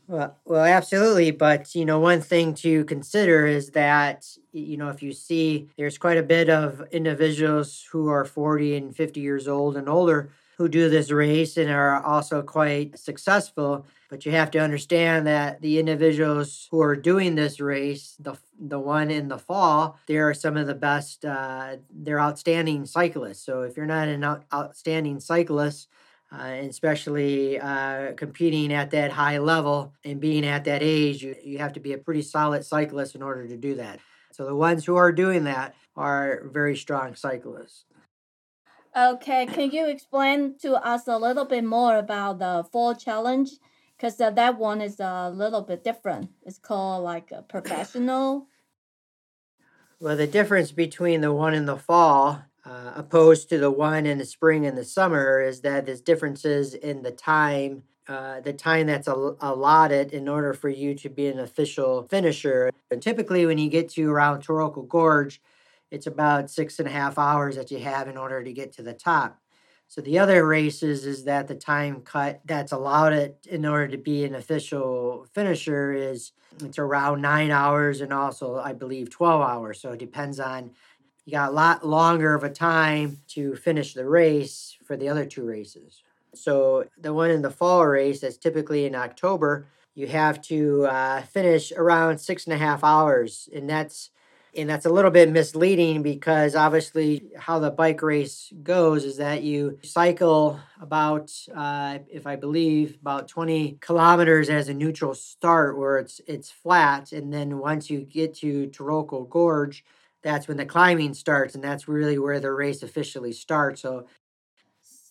Well, 0.06 0.36
well, 0.44 0.64
absolutely. 0.64 1.30
But, 1.30 1.74
you 1.74 1.84
know, 1.84 2.00
one 2.00 2.20
thing 2.20 2.54
to 2.54 2.84
consider 2.84 3.46
is 3.46 3.70
that, 3.70 4.26
you 4.52 4.76
know, 4.76 4.88
if 4.88 5.02
you 5.02 5.12
see 5.12 5.70
there's 5.78 5.98
quite 5.98 6.18
a 6.18 6.22
bit 6.22 6.50
of 6.50 6.82
individuals 6.90 7.86
who 7.92 8.08
are 8.08 8.24
40 8.24 8.76
and 8.76 8.94
50 8.94 9.20
years 9.20 9.46
old 9.46 9.76
and 9.76 9.88
older 9.88 10.32
who 10.60 10.68
do 10.68 10.90
this 10.90 11.10
race 11.10 11.56
and 11.56 11.70
are 11.70 12.04
also 12.04 12.42
quite 12.42 12.98
successful. 12.98 13.86
But 14.10 14.26
you 14.26 14.32
have 14.32 14.50
to 14.50 14.58
understand 14.58 15.26
that 15.26 15.62
the 15.62 15.78
individuals 15.78 16.68
who 16.70 16.82
are 16.82 16.94
doing 16.94 17.34
this 17.34 17.60
race, 17.60 18.14
the 18.20 18.36
the 18.58 18.78
one 18.78 19.10
in 19.10 19.28
the 19.28 19.38
fall, 19.38 19.98
they 20.06 20.18
are 20.18 20.34
some 20.34 20.58
of 20.58 20.66
the 20.66 20.74
best. 20.74 21.24
Uh, 21.24 21.76
they're 21.90 22.20
outstanding 22.20 22.84
cyclists. 22.84 23.42
So 23.42 23.62
if 23.62 23.74
you're 23.74 23.86
not 23.86 24.08
an 24.08 24.22
out, 24.22 24.44
outstanding 24.52 25.18
cyclist, 25.20 25.88
uh, 26.30 26.44
especially 26.68 27.58
uh, 27.58 28.12
competing 28.12 28.70
at 28.70 28.90
that 28.90 29.12
high 29.12 29.38
level 29.38 29.94
and 30.04 30.20
being 30.20 30.44
at 30.44 30.64
that 30.66 30.82
age, 30.82 31.22
you, 31.22 31.34
you 31.42 31.56
have 31.56 31.72
to 31.72 31.80
be 31.80 31.94
a 31.94 31.98
pretty 31.98 32.20
solid 32.20 32.66
cyclist 32.66 33.14
in 33.14 33.22
order 33.22 33.48
to 33.48 33.56
do 33.56 33.76
that. 33.76 33.98
So 34.32 34.44
the 34.44 34.54
ones 34.54 34.84
who 34.84 34.96
are 34.96 35.10
doing 35.10 35.44
that 35.44 35.74
are 35.96 36.42
very 36.52 36.76
strong 36.76 37.14
cyclists. 37.14 37.86
Okay, 38.96 39.46
can 39.46 39.70
you 39.70 39.88
explain 39.88 40.58
to 40.58 40.74
us 40.74 41.06
a 41.06 41.16
little 41.16 41.44
bit 41.44 41.64
more 41.64 41.96
about 41.96 42.40
the 42.40 42.64
fall 42.72 42.94
challenge? 42.94 43.50
Because 43.96 44.20
uh, 44.20 44.30
that 44.30 44.58
one 44.58 44.80
is 44.80 44.98
a 44.98 45.30
little 45.30 45.62
bit 45.62 45.84
different. 45.84 46.30
It's 46.44 46.58
called 46.58 47.04
like 47.04 47.30
a 47.30 47.42
professional. 47.42 48.48
Well, 50.00 50.16
the 50.16 50.26
difference 50.26 50.72
between 50.72 51.20
the 51.20 51.32
one 51.32 51.54
in 51.54 51.66
the 51.66 51.76
fall 51.76 52.42
uh, 52.64 52.92
opposed 52.96 53.48
to 53.50 53.58
the 53.58 53.70
one 53.70 54.06
in 54.06 54.18
the 54.18 54.24
spring 54.24 54.66
and 54.66 54.76
the 54.76 54.84
summer 54.84 55.40
is 55.40 55.60
that 55.60 55.86
there's 55.86 56.00
differences 56.00 56.74
in 56.74 57.02
the 57.02 57.12
time 57.12 57.84
uh, 58.08 58.40
the 58.40 58.52
time 58.52 58.88
that's 58.88 59.06
al- 59.06 59.36
allotted 59.40 60.12
in 60.12 60.26
order 60.26 60.52
for 60.52 60.68
you 60.68 60.96
to 60.96 61.08
be 61.08 61.28
an 61.28 61.38
official 61.38 62.02
finisher. 62.10 62.72
And 62.90 63.00
typically, 63.00 63.46
when 63.46 63.56
you 63.56 63.70
get 63.70 63.88
to 63.90 64.10
around 64.10 64.44
Taroko 64.44 64.88
Gorge, 64.88 65.40
it's 65.90 66.06
about 66.06 66.50
six 66.50 66.78
and 66.78 66.88
a 66.88 66.92
half 66.92 67.18
hours 67.18 67.56
that 67.56 67.70
you 67.70 67.78
have 67.78 68.08
in 68.08 68.16
order 68.16 68.42
to 68.42 68.52
get 68.52 68.72
to 68.74 68.82
the 68.82 68.92
top. 68.92 69.40
So 69.88 70.00
the 70.00 70.20
other 70.20 70.46
races 70.46 71.04
is 71.04 71.24
that 71.24 71.48
the 71.48 71.56
time 71.56 72.02
cut 72.02 72.40
that's 72.44 72.70
allowed 72.70 73.12
it 73.12 73.44
in 73.50 73.66
order 73.66 73.88
to 73.88 73.98
be 73.98 74.24
an 74.24 74.36
official 74.36 75.26
finisher 75.34 75.92
is 75.92 76.30
it's 76.62 76.78
around 76.78 77.22
nine 77.22 77.50
hours 77.50 78.00
and 78.00 78.12
also 78.12 78.56
I 78.56 78.72
believe 78.72 79.10
12 79.10 79.42
hours. 79.42 79.80
So 79.80 79.92
it 79.92 79.98
depends 79.98 80.38
on 80.38 80.70
you 81.24 81.32
got 81.32 81.50
a 81.50 81.52
lot 81.52 81.84
longer 81.84 82.34
of 82.34 82.44
a 82.44 82.50
time 82.50 83.18
to 83.28 83.56
finish 83.56 83.94
the 83.94 84.06
race 84.06 84.76
for 84.84 84.96
the 84.96 85.08
other 85.08 85.26
two 85.26 85.44
races. 85.44 86.02
So 86.34 86.84
the 86.98 87.12
one 87.12 87.30
in 87.30 87.42
the 87.42 87.50
fall 87.50 87.84
race 87.86 88.20
that's 88.20 88.36
typically 88.36 88.84
in 88.84 88.94
October, 88.94 89.66
you 89.94 90.06
have 90.06 90.40
to 90.42 90.86
uh, 90.86 91.22
finish 91.22 91.72
around 91.72 92.18
six 92.18 92.46
and 92.46 92.54
a 92.54 92.58
half 92.58 92.84
hours, 92.84 93.48
and 93.52 93.68
that's 93.68 94.10
and 94.56 94.68
that's 94.68 94.86
a 94.86 94.90
little 94.90 95.10
bit 95.10 95.30
misleading 95.30 96.02
because 96.02 96.54
obviously 96.54 97.30
how 97.38 97.58
the 97.58 97.70
bike 97.70 98.02
race 98.02 98.52
goes 98.62 99.04
is 99.04 99.16
that 99.16 99.42
you 99.42 99.78
cycle 99.82 100.58
about 100.80 101.32
uh, 101.54 101.98
if 102.08 102.26
i 102.26 102.36
believe 102.36 102.98
about 103.00 103.28
20 103.28 103.78
kilometers 103.80 104.50
as 104.50 104.68
a 104.68 104.74
neutral 104.74 105.14
start 105.14 105.78
where 105.78 105.98
it's 105.98 106.20
it's 106.26 106.50
flat. 106.50 107.12
And 107.12 107.32
then 107.32 107.58
once 107.58 107.90
you 107.90 108.00
get 108.00 108.34
to 108.36 108.68
taroko 108.68 109.28
gorge 109.28 109.84
that's 110.22 110.48
when 110.48 110.56
the 110.56 110.66
climbing 110.66 111.14
starts 111.14 111.54
and 111.54 111.64
that's 111.64 111.88
really 111.88 112.18
where 112.18 112.40
the 112.40 112.52
race 112.52 112.82
officially 112.82 113.32
starts. 113.32 113.80
So 113.80 114.06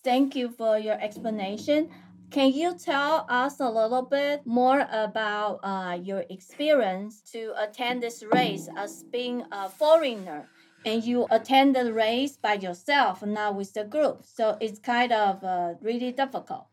thank 0.04 0.36
you 0.36 0.50
for 0.50 0.78
your 0.78 1.00
explanation 1.00 1.90
can 2.30 2.52
you 2.52 2.76
tell 2.78 3.26
us 3.28 3.60
a 3.60 3.68
little 3.68 4.02
bit 4.02 4.46
more 4.46 4.86
about 4.90 5.60
uh, 5.62 5.98
your 6.02 6.24
experience 6.30 7.20
to 7.32 7.52
attend 7.60 8.02
this 8.02 8.22
race 8.22 8.68
as 8.76 9.02
being 9.12 9.44
a 9.50 9.68
foreigner? 9.68 10.48
And 10.84 11.04
you 11.04 11.26
attend 11.30 11.76
the 11.76 11.92
race 11.92 12.38
by 12.38 12.54
yourself, 12.54 13.22
not 13.22 13.54
with 13.54 13.74
the 13.74 13.84
group. 13.84 14.24
So 14.24 14.56
it's 14.60 14.78
kind 14.78 15.12
of 15.12 15.44
uh, 15.44 15.74
really 15.82 16.10
difficult. 16.12 16.68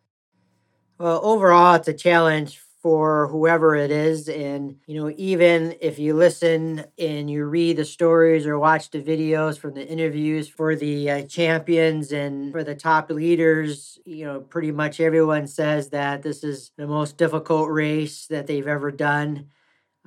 Well, 0.97 1.19
overall, 1.23 1.75
it's 1.75 1.89
a 1.89 1.93
challenge 1.93 2.61
for 2.87 3.27
whoever 3.27 3.75
it 3.75 3.91
is. 3.91 4.29
And, 4.29 4.77
you 4.85 4.97
know, 4.97 5.13
even 5.17 5.75
if 5.81 5.99
you 5.99 6.13
listen 6.13 6.85
and 6.97 7.29
you 7.29 7.43
read 7.43 7.75
the 7.75 7.83
stories 7.83 8.47
or 8.47 8.57
watch 8.57 8.91
the 8.91 9.01
videos 9.01 9.59
from 9.59 9.73
the 9.73 9.85
interviews 9.85 10.47
for 10.47 10.73
the 10.73 11.11
uh, 11.11 11.21
champions 11.23 12.13
and 12.13 12.49
for 12.53 12.63
the 12.63 12.75
top 12.75 13.09
leaders, 13.09 13.99
you 14.05 14.23
know, 14.23 14.39
pretty 14.39 14.71
much 14.71 15.01
everyone 15.01 15.47
says 15.47 15.89
that 15.89 16.21
this 16.21 16.45
is 16.45 16.71
the 16.77 16.87
most 16.87 17.17
difficult 17.17 17.69
race 17.69 18.25
that 18.27 18.47
they've 18.47 18.69
ever 18.69 18.89
done. 18.89 19.47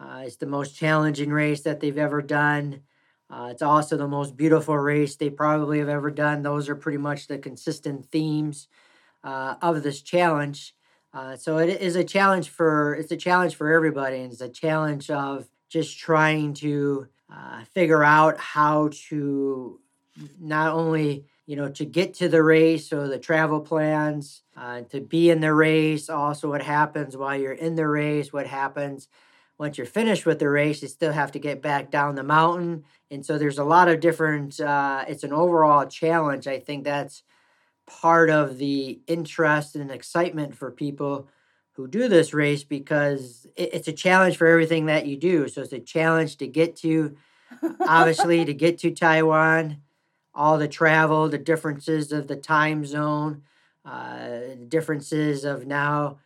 Uh, 0.00 0.22
it's 0.24 0.36
the 0.36 0.46
most 0.46 0.74
challenging 0.74 1.28
race 1.28 1.60
that 1.60 1.80
they've 1.80 1.98
ever 1.98 2.22
done. 2.22 2.80
Uh, 3.28 3.48
it's 3.50 3.60
also 3.60 3.98
the 3.98 4.08
most 4.08 4.38
beautiful 4.38 4.78
race 4.78 5.16
they 5.16 5.28
probably 5.28 5.80
have 5.80 5.90
ever 5.90 6.10
done. 6.10 6.42
Those 6.42 6.70
are 6.70 6.76
pretty 6.76 6.96
much 6.96 7.26
the 7.26 7.36
consistent 7.36 8.06
themes 8.06 8.68
uh, 9.22 9.56
of 9.60 9.82
this 9.82 10.00
challenge. 10.00 10.74
Uh, 11.12 11.36
so 11.36 11.58
it 11.58 11.80
is 11.80 11.96
a 11.96 12.04
challenge 12.04 12.48
for 12.48 12.94
it's 12.94 13.10
a 13.10 13.16
challenge 13.16 13.56
for 13.56 13.72
everybody, 13.72 14.18
and 14.18 14.32
it's 14.32 14.40
a 14.40 14.48
challenge 14.48 15.10
of 15.10 15.48
just 15.68 15.98
trying 15.98 16.54
to 16.54 17.08
uh, 17.32 17.64
figure 17.74 18.04
out 18.04 18.38
how 18.38 18.90
to 19.08 19.80
not 20.40 20.72
only 20.72 21.24
you 21.46 21.56
know 21.56 21.68
to 21.68 21.84
get 21.84 22.14
to 22.14 22.28
the 22.28 22.42
race 22.42 22.92
or 22.92 23.08
the 23.08 23.18
travel 23.18 23.60
plans 23.60 24.42
uh, 24.56 24.82
to 24.82 25.00
be 25.00 25.30
in 25.30 25.40
the 25.40 25.52
race 25.52 26.08
also 26.10 26.48
what 26.48 26.62
happens 26.62 27.16
while 27.16 27.36
you're 27.36 27.52
in 27.52 27.74
the 27.74 27.86
race 27.86 28.32
what 28.32 28.46
happens 28.46 29.08
once 29.58 29.78
you're 29.78 29.86
finished 29.86 30.26
with 30.26 30.38
the 30.38 30.48
race 30.48 30.82
you 30.82 30.88
still 30.88 31.12
have 31.12 31.32
to 31.32 31.38
get 31.38 31.60
back 31.62 31.90
down 31.90 32.14
the 32.14 32.22
mountain. 32.22 32.84
And 33.10 33.26
so 33.26 33.36
there's 33.38 33.58
a 33.58 33.64
lot 33.64 33.88
of 33.88 34.00
different 34.00 34.60
uh, 34.60 35.04
it's 35.08 35.24
an 35.24 35.32
overall 35.32 35.86
challenge 35.86 36.46
i 36.46 36.58
think 36.58 36.84
that's 36.84 37.22
part 37.90 38.30
of 38.30 38.58
the 38.58 39.00
interest 39.08 39.74
and 39.74 39.90
excitement 39.90 40.56
for 40.56 40.70
people 40.70 41.28
who 41.72 41.88
do 41.88 42.08
this 42.08 42.32
race 42.32 42.62
because 42.62 43.46
it's 43.56 43.88
a 43.88 43.92
challenge 43.92 44.36
for 44.36 44.46
everything 44.46 44.86
that 44.86 45.06
you 45.06 45.16
do. 45.16 45.48
So 45.48 45.62
it's 45.62 45.72
a 45.72 45.80
challenge 45.80 46.36
to 46.36 46.46
get 46.46 46.76
to, 46.76 47.16
obviously, 47.80 48.44
to 48.44 48.54
get 48.54 48.78
to 48.78 48.90
Taiwan, 48.92 49.78
all 50.34 50.56
the 50.56 50.68
travel, 50.68 51.28
the 51.28 51.38
differences 51.38 52.12
of 52.12 52.28
the 52.28 52.36
time 52.36 52.86
zone, 52.86 53.42
uh, 53.84 54.40
differences 54.68 55.44
of 55.44 55.66
now 55.66 56.18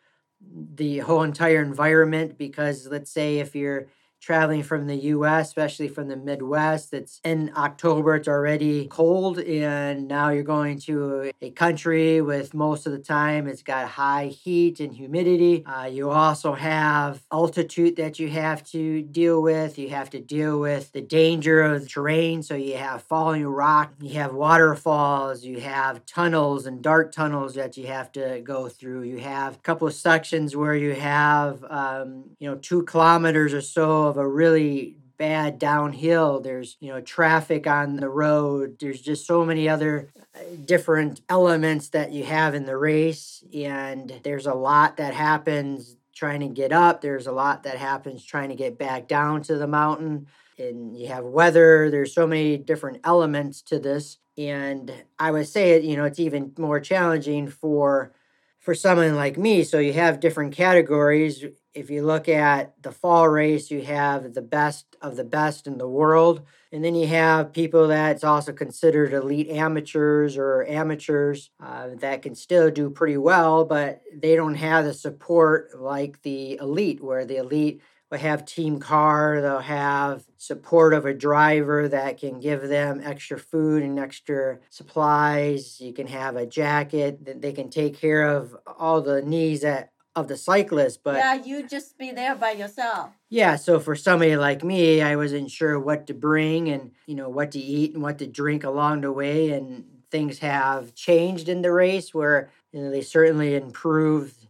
the 0.74 0.98
whole 0.98 1.22
entire 1.22 1.62
environment. 1.62 2.36
Because 2.36 2.86
let's 2.88 3.10
say 3.10 3.38
if 3.38 3.54
you're 3.54 3.86
traveling 4.24 4.62
from 4.62 4.86
the 4.86 4.96
US, 4.96 5.48
especially 5.48 5.88
from 5.88 6.08
the 6.08 6.16
Midwest. 6.16 6.94
It's 6.94 7.20
in 7.24 7.52
October, 7.56 8.14
it's 8.14 8.28
already 8.28 8.86
cold, 8.86 9.38
and 9.38 10.08
now 10.08 10.30
you're 10.30 10.42
going 10.42 10.78
to 10.80 11.30
a 11.42 11.50
country 11.50 12.22
with 12.22 12.54
most 12.54 12.86
of 12.86 12.92
the 12.92 12.98
time 12.98 13.46
it's 13.46 13.62
got 13.62 13.86
high 13.86 14.26
heat 14.26 14.80
and 14.80 14.94
humidity. 14.94 15.64
Uh, 15.66 15.84
you 15.84 16.10
also 16.10 16.54
have 16.54 17.22
altitude 17.30 17.96
that 17.96 18.18
you 18.18 18.30
have 18.30 18.64
to 18.70 19.02
deal 19.02 19.42
with. 19.42 19.78
You 19.78 19.90
have 19.90 20.08
to 20.10 20.20
deal 20.20 20.58
with 20.58 20.92
the 20.92 21.02
danger 21.02 21.60
of 21.60 21.82
the 21.82 21.86
terrain. 21.86 22.42
So 22.42 22.54
you 22.54 22.78
have 22.78 23.02
falling 23.02 23.46
rock, 23.46 23.92
you 24.00 24.14
have 24.14 24.32
waterfalls, 24.32 25.44
you 25.44 25.60
have 25.60 26.06
tunnels 26.06 26.64
and 26.64 26.80
dark 26.80 27.12
tunnels 27.12 27.54
that 27.54 27.76
you 27.76 27.88
have 27.88 28.10
to 28.12 28.40
go 28.40 28.70
through. 28.70 29.02
You 29.02 29.18
have 29.18 29.56
a 29.56 29.58
couple 29.58 29.86
of 29.86 29.92
sections 29.92 30.56
where 30.56 30.74
you 30.74 30.94
have, 30.94 31.62
um, 31.68 32.30
you 32.38 32.48
know, 32.48 32.56
two 32.56 32.84
kilometers 32.84 33.52
or 33.52 33.60
so 33.60 34.13
of 34.14 34.18
a 34.18 34.28
really 34.28 34.96
bad 35.16 35.58
downhill. 35.58 36.40
There's, 36.40 36.76
you 36.80 36.90
know, 36.90 37.00
traffic 37.00 37.66
on 37.66 37.96
the 37.96 38.08
road. 38.08 38.76
There's 38.78 39.00
just 39.00 39.26
so 39.26 39.44
many 39.44 39.68
other 39.68 40.12
uh, 40.34 40.40
different 40.64 41.20
elements 41.28 41.88
that 41.90 42.12
you 42.12 42.24
have 42.24 42.54
in 42.54 42.64
the 42.64 42.76
race. 42.76 43.44
And 43.52 44.20
there's 44.22 44.46
a 44.46 44.54
lot 44.54 44.96
that 44.98 45.14
happens 45.14 45.96
trying 46.14 46.40
to 46.40 46.48
get 46.48 46.72
up. 46.72 47.00
There's 47.00 47.26
a 47.26 47.32
lot 47.32 47.64
that 47.64 47.76
happens 47.76 48.24
trying 48.24 48.50
to 48.50 48.54
get 48.54 48.78
back 48.78 49.08
down 49.08 49.42
to 49.44 49.56
the 49.56 49.66
mountain. 49.66 50.28
And 50.58 50.96
you 50.96 51.08
have 51.08 51.24
weather. 51.24 51.90
There's 51.90 52.14
so 52.14 52.26
many 52.26 52.56
different 52.56 53.00
elements 53.02 53.62
to 53.62 53.80
this. 53.80 54.18
And 54.38 54.92
I 55.18 55.32
would 55.32 55.48
say 55.48 55.72
it, 55.72 55.82
you 55.82 55.96
know, 55.96 56.04
it's 56.04 56.20
even 56.20 56.52
more 56.56 56.80
challenging 56.80 57.48
for 57.48 58.12
for 58.60 58.74
someone 58.74 59.14
like 59.14 59.36
me. 59.36 59.62
So 59.62 59.78
you 59.78 59.92
have 59.92 60.20
different 60.20 60.54
categories 60.54 61.44
if 61.74 61.90
you 61.90 62.02
look 62.02 62.28
at 62.28 62.80
the 62.82 62.92
fall 62.92 63.28
race, 63.28 63.70
you 63.70 63.82
have 63.82 64.32
the 64.32 64.42
best 64.42 64.96
of 65.02 65.16
the 65.16 65.24
best 65.24 65.66
in 65.66 65.76
the 65.76 65.88
world. 65.88 66.42
And 66.72 66.84
then 66.84 66.94
you 66.94 67.06
have 67.08 67.52
people 67.52 67.88
that's 67.88 68.24
also 68.24 68.52
considered 68.52 69.12
elite 69.12 69.48
amateurs 69.50 70.36
or 70.36 70.64
amateurs 70.66 71.50
uh, 71.62 71.88
that 71.96 72.22
can 72.22 72.34
still 72.34 72.70
do 72.70 72.90
pretty 72.90 73.16
well, 73.16 73.64
but 73.64 74.02
they 74.12 74.36
don't 74.36 74.54
have 74.54 74.84
the 74.84 74.94
support 74.94 75.70
like 75.78 76.22
the 76.22 76.56
elite, 76.56 77.02
where 77.02 77.24
the 77.24 77.36
elite 77.36 77.80
will 78.10 78.18
have 78.18 78.44
team 78.44 78.78
car, 78.78 79.40
they'll 79.40 79.58
have 79.58 80.24
support 80.36 80.94
of 80.94 81.06
a 81.06 81.14
driver 81.14 81.88
that 81.88 82.18
can 82.18 82.38
give 82.38 82.62
them 82.68 83.00
extra 83.02 83.38
food 83.38 83.82
and 83.82 83.98
extra 83.98 84.58
supplies. 84.70 85.80
You 85.80 85.92
can 85.92 86.06
have 86.06 86.36
a 86.36 86.46
jacket 86.46 87.24
that 87.24 87.40
they 87.40 87.52
can 87.52 87.70
take 87.70 87.98
care 87.98 88.28
of 88.28 88.56
all 88.78 89.00
the 89.00 89.22
needs 89.22 89.62
that 89.62 89.90
of 90.16 90.28
the 90.28 90.36
cyclist, 90.36 91.02
but 91.02 91.16
yeah, 91.16 91.34
you 91.34 91.66
just 91.66 91.98
be 91.98 92.12
there 92.12 92.34
by 92.36 92.52
yourself. 92.52 93.10
yeah, 93.30 93.56
so 93.56 93.80
for 93.80 93.96
somebody 93.96 94.36
like 94.36 94.62
me, 94.62 95.02
I 95.02 95.16
wasn't 95.16 95.50
sure 95.50 95.78
what 95.78 96.06
to 96.06 96.14
bring 96.14 96.68
and 96.68 96.92
you 97.06 97.14
know 97.14 97.28
what 97.28 97.50
to 97.52 97.58
eat 97.58 97.94
and 97.94 98.02
what 98.02 98.18
to 98.18 98.26
drink 98.26 98.64
along 98.64 99.00
the 99.02 99.12
way 99.12 99.50
and 99.50 99.84
things 100.10 100.38
have 100.38 100.94
changed 100.94 101.48
in 101.48 101.62
the 101.62 101.72
race 101.72 102.14
where 102.14 102.50
you 102.72 102.80
know 102.80 102.90
they 102.90 103.02
certainly 103.02 103.56
improved 103.56 104.46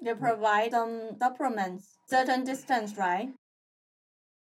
They 0.00 0.14
provide 0.14 0.72
um, 0.74 1.10
some 1.10 1.18
supplements, 1.18 1.98
certain 2.08 2.44
distance, 2.44 2.96
right? 2.96 3.30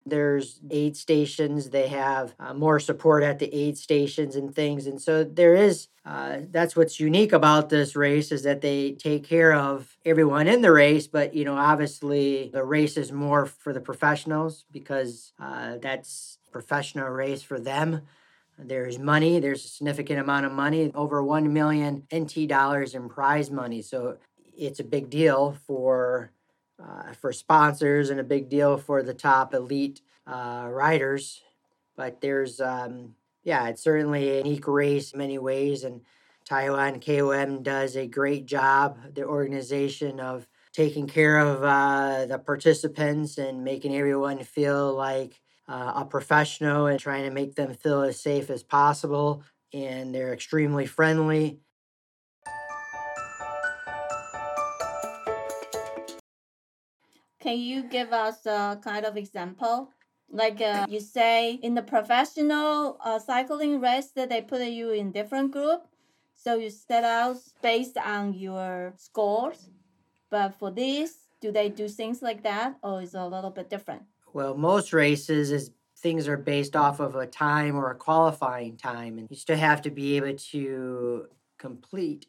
There's 0.07 0.61
aid 0.71 0.97
stations 0.97 1.71
they 1.71 1.89
have 1.89 2.35
uh, 2.39 2.55
more 2.55 2.79
support 2.81 3.23
at 3.23 3.39
the 3.39 3.53
aid 3.55 3.77
stations 3.77 4.37
and 4.37 4.55
things 4.55 4.87
and 4.87 5.01
so 5.01 5.25
there 5.25 5.55
is 5.55 5.89
uh, 6.05 6.39
that's 6.51 6.77
what's 6.77 7.01
unique 7.01 7.33
about 7.33 7.69
this 7.69 7.97
race 7.97 8.31
is 8.31 8.45
that 8.45 8.61
they 8.61 8.93
take 8.93 9.25
care 9.25 9.53
of 9.53 9.97
everyone 10.05 10.47
in 10.47 10.63
the 10.63 10.73
race 10.73 11.07
but 11.07 11.35
you 11.35 11.45
know 11.45 11.57
obviously 11.57 12.51
the 12.53 12.63
race 12.65 12.97
is 12.97 13.11
more 13.13 13.47
for 13.47 13.73
the 13.73 13.81
professionals 13.81 14.65
because 14.71 15.33
uh, 15.41 15.77
that's 15.83 16.39
professional 16.57 17.09
race 17.09 17.43
for 17.43 17.61
them. 17.61 18.01
There's 18.59 18.99
money 18.99 19.39
there's 19.39 19.63
a 19.67 19.69
significant 19.69 20.19
amount 20.19 20.47
of 20.47 20.53
money 20.53 20.91
over 20.95 21.23
1 21.23 21.53
million 21.53 22.05
nt 22.11 22.49
dollars 22.49 22.95
in 22.95 23.07
prize 23.11 23.51
money 23.51 23.83
so 23.83 24.17
it's 24.57 24.81
a 24.81 24.85
big 24.85 25.11
deal 25.11 25.55
for 25.67 26.31
uh, 26.83 27.13
for 27.13 27.33
sponsors 27.33 28.11
and 28.11 28.21
a 28.21 28.25
big 28.25 28.49
deal 28.49 28.77
for 28.77 29.03
the 29.03 29.15
top 29.15 29.55
elite 29.55 30.01
uh, 30.27 30.69
riders. 30.71 31.43
But 31.97 32.21
there's, 32.21 32.61
um, 32.61 33.15
yeah, 33.45 33.69
it's 33.69 33.83
certainly 33.83 34.29
a 34.31 34.39
unique 34.39 34.69
race 34.69 35.13
in 35.13 35.19
many 35.19 35.39
ways. 35.39 35.85
And 35.85 36.03
Taiwan 36.45 37.01
KOM 37.01 37.63
does 37.63 37.97
a 37.97 38.07
great 38.07 38.47
job, 38.47 39.15
the 39.15 39.25
organization 39.25 40.21
of 40.21 40.47
taking 40.73 41.07
care 41.07 41.39
of 41.39 41.63
uh, 41.65 42.27
the 42.27 42.39
participants 42.39 43.39
and 43.39 43.65
making 43.65 43.97
everyone 43.97 44.39
feel 44.45 44.95
like 44.95 45.41
uh, 45.69 45.93
a 45.97 46.05
professional 46.05 46.87
and 46.87 47.01
trying 47.01 47.25
to 47.25 47.31
make 47.31 47.55
them 47.55 47.73
feel 47.75 48.03
as 48.03 48.21
safe 48.21 48.51
as 48.51 48.63
possible. 48.63 49.43
And 49.73 50.15
they're 50.15 50.33
extremely 50.33 50.87
friendly 50.87 51.61
Can 57.47 57.61
you 57.61 57.85
give 57.85 58.13
us 58.13 58.45
a 58.45 58.77
kind 58.83 59.07
of 59.07 59.17
example? 59.17 59.93
Like 60.29 60.61
uh, 60.61 60.85
you 60.89 60.99
say, 60.99 61.61
in 61.63 61.77
the 61.77 61.83
professional 61.83 62.99
uh, 63.05 63.21
cycling 63.21 63.81
race, 63.81 64.11
that 64.17 64.31
they 64.31 64.41
put 64.41 64.63
you 64.67 64.91
in 64.91 65.13
different 65.13 65.53
group, 65.53 65.87
so 66.35 66.57
you 66.57 66.71
set 66.71 67.05
out 67.05 67.37
based 67.63 67.99
on 67.99 68.35
your 68.35 68.95
scores. 68.97 69.71
But 70.29 70.59
for 70.59 70.73
this, 70.73 71.29
do 71.41 71.53
they 71.53 71.69
do 71.69 71.87
things 71.87 72.21
like 72.21 72.43
that, 72.43 72.79
or 72.83 73.01
is 73.01 73.15
it 73.15 73.21
a 73.21 73.29
little 73.29 73.51
bit 73.51 73.71
different? 73.71 74.03
Well, 74.33 74.57
most 74.57 74.93
races 74.93 75.53
is 75.53 75.71
things 75.99 76.27
are 76.27 76.37
based 76.37 76.75
off 76.75 76.99
of 76.99 77.15
a 77.15 77.29
time 77.29 77.77
or 77.77 77.93
a 77.93 77.95
qualifying 77.95 78.77
time, 78.77 79.19
and 79.19 79.29
you 79.31 79.37
still 79.37 79.57
have 79.57 79.83
to 79.83 79.91
be 79.91 80.17
able 80.17 80.37
to 80.51 81.29
complete. 81.59 82.27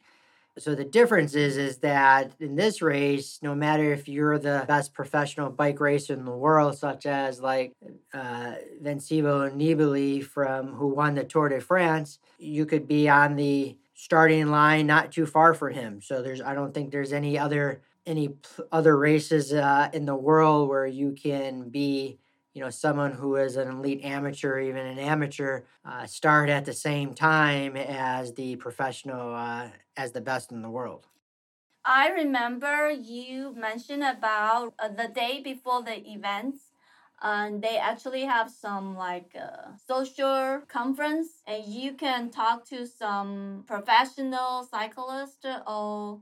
So 0.60 0.74
the 0.74 0.84
difference 0.84 1.36
is 1.36 1.58
is 1.58 1.78
that 1.78 2.32
in 2.40 2.56
this 2.56 2.82
race, 2.82 3.40
no 3.42 3.54
matter 3.54 3.94
if 3.94 4.08
you're 4.08 4.40
the 4.40 4.66
best 4.68 4.94
professional 4.94 5.50
bike 5.50 5.80
racer 5.80 6.14
in 6.14 6.26
the 6.26 6.32
world, 6.32 6.78
such 6.78 7.06
as 7.06 7.40
like 7.40 7.74
uh, 8.14 8.56
Nibali 8.84 10.24
from 10.24 10.74
who 10.74 10.88
won 10.88 11.16
the 11.16 11.24
Tour 11.24 11.50
de 11.50 11.62
France, 11.62 12.20
you 12.40 12.66
could 12.66 12.88
be 12.88 13.08
on 13.08 13.36
the 13.36 13.78
starting 13.94 14.48
line 14.48 14.88
not 14.88 15.12
too 15.12 15.26
far 15.26 15.54
from 15.54 15.74
him. 15.74 16.02
So 16.02 16.22
there's 16.22 16.42
I 16.42 16.54
don't 16.54 16.74
think 16.74 16.92
there's 16.92 17.14
any 17.14 17.38
other 17.38 17.82
any 18.06 18.30
other 18.72 18.98
races 18.98 19.54
uh, 19.54 19.90
in 19.94 20.06
the 20.06 20.16
world 20.16 20.70
where 20.70 20.88
you 20.88 21.12
can 21.12 21.70
be 21.70 22.18
you 22.58 22.64
know 22.64 22.72
someone 22.72 23.12
who 23.12 23.36
is 23.36 23.56
an 23.56 23.70
elite 23.70 24.04
amateur 24.04 24.60
even 24.60 24.84
an 24.84 24.98
amateur 24.98 25.62
uh, 25.86 26.08
start 26.08 26.50
at 26.50 26.66
the 26.66 26.74
same 26.74 27.14
time 27.14 27.78
as 27.78 28.34
the 28.34 28.56
professional 28.56 29.36
uh, 29.36 29.70
as 29.96 30.12
the 30.12 30.22
best 30.22 30.52
in 30.52 30.64
the 30.64 30.70
world 30.70 31.06
I 31.86 32.10
remember 32.10 32.92
you 32.92 33.56
mentioned 33.56 34.04
about 34.04 34.74
uh, 34.78 34.90
the 34.90 35.08
day 35.08 35.42
before 35.42 35.84
the 35.84 35.98
events. 36.10 36.74
And 37.22 37.62
they 37.62 37.78
actually 37.78 38.26
have 38.26 38.52
some 38.52 38.98
like 38.98 39.32
uh, 39.40 39.72
social 39.88 40.62
conference, 40.68 41.42
and 41.48 41.64
you 41.66 41.94
can 41.94 42.30
talk 42.30 42.66
to 42.66 42.86
some 42.86 43.64
professional 43.66 44.66
cyclists 44.66 45.46
or 45.66 46.20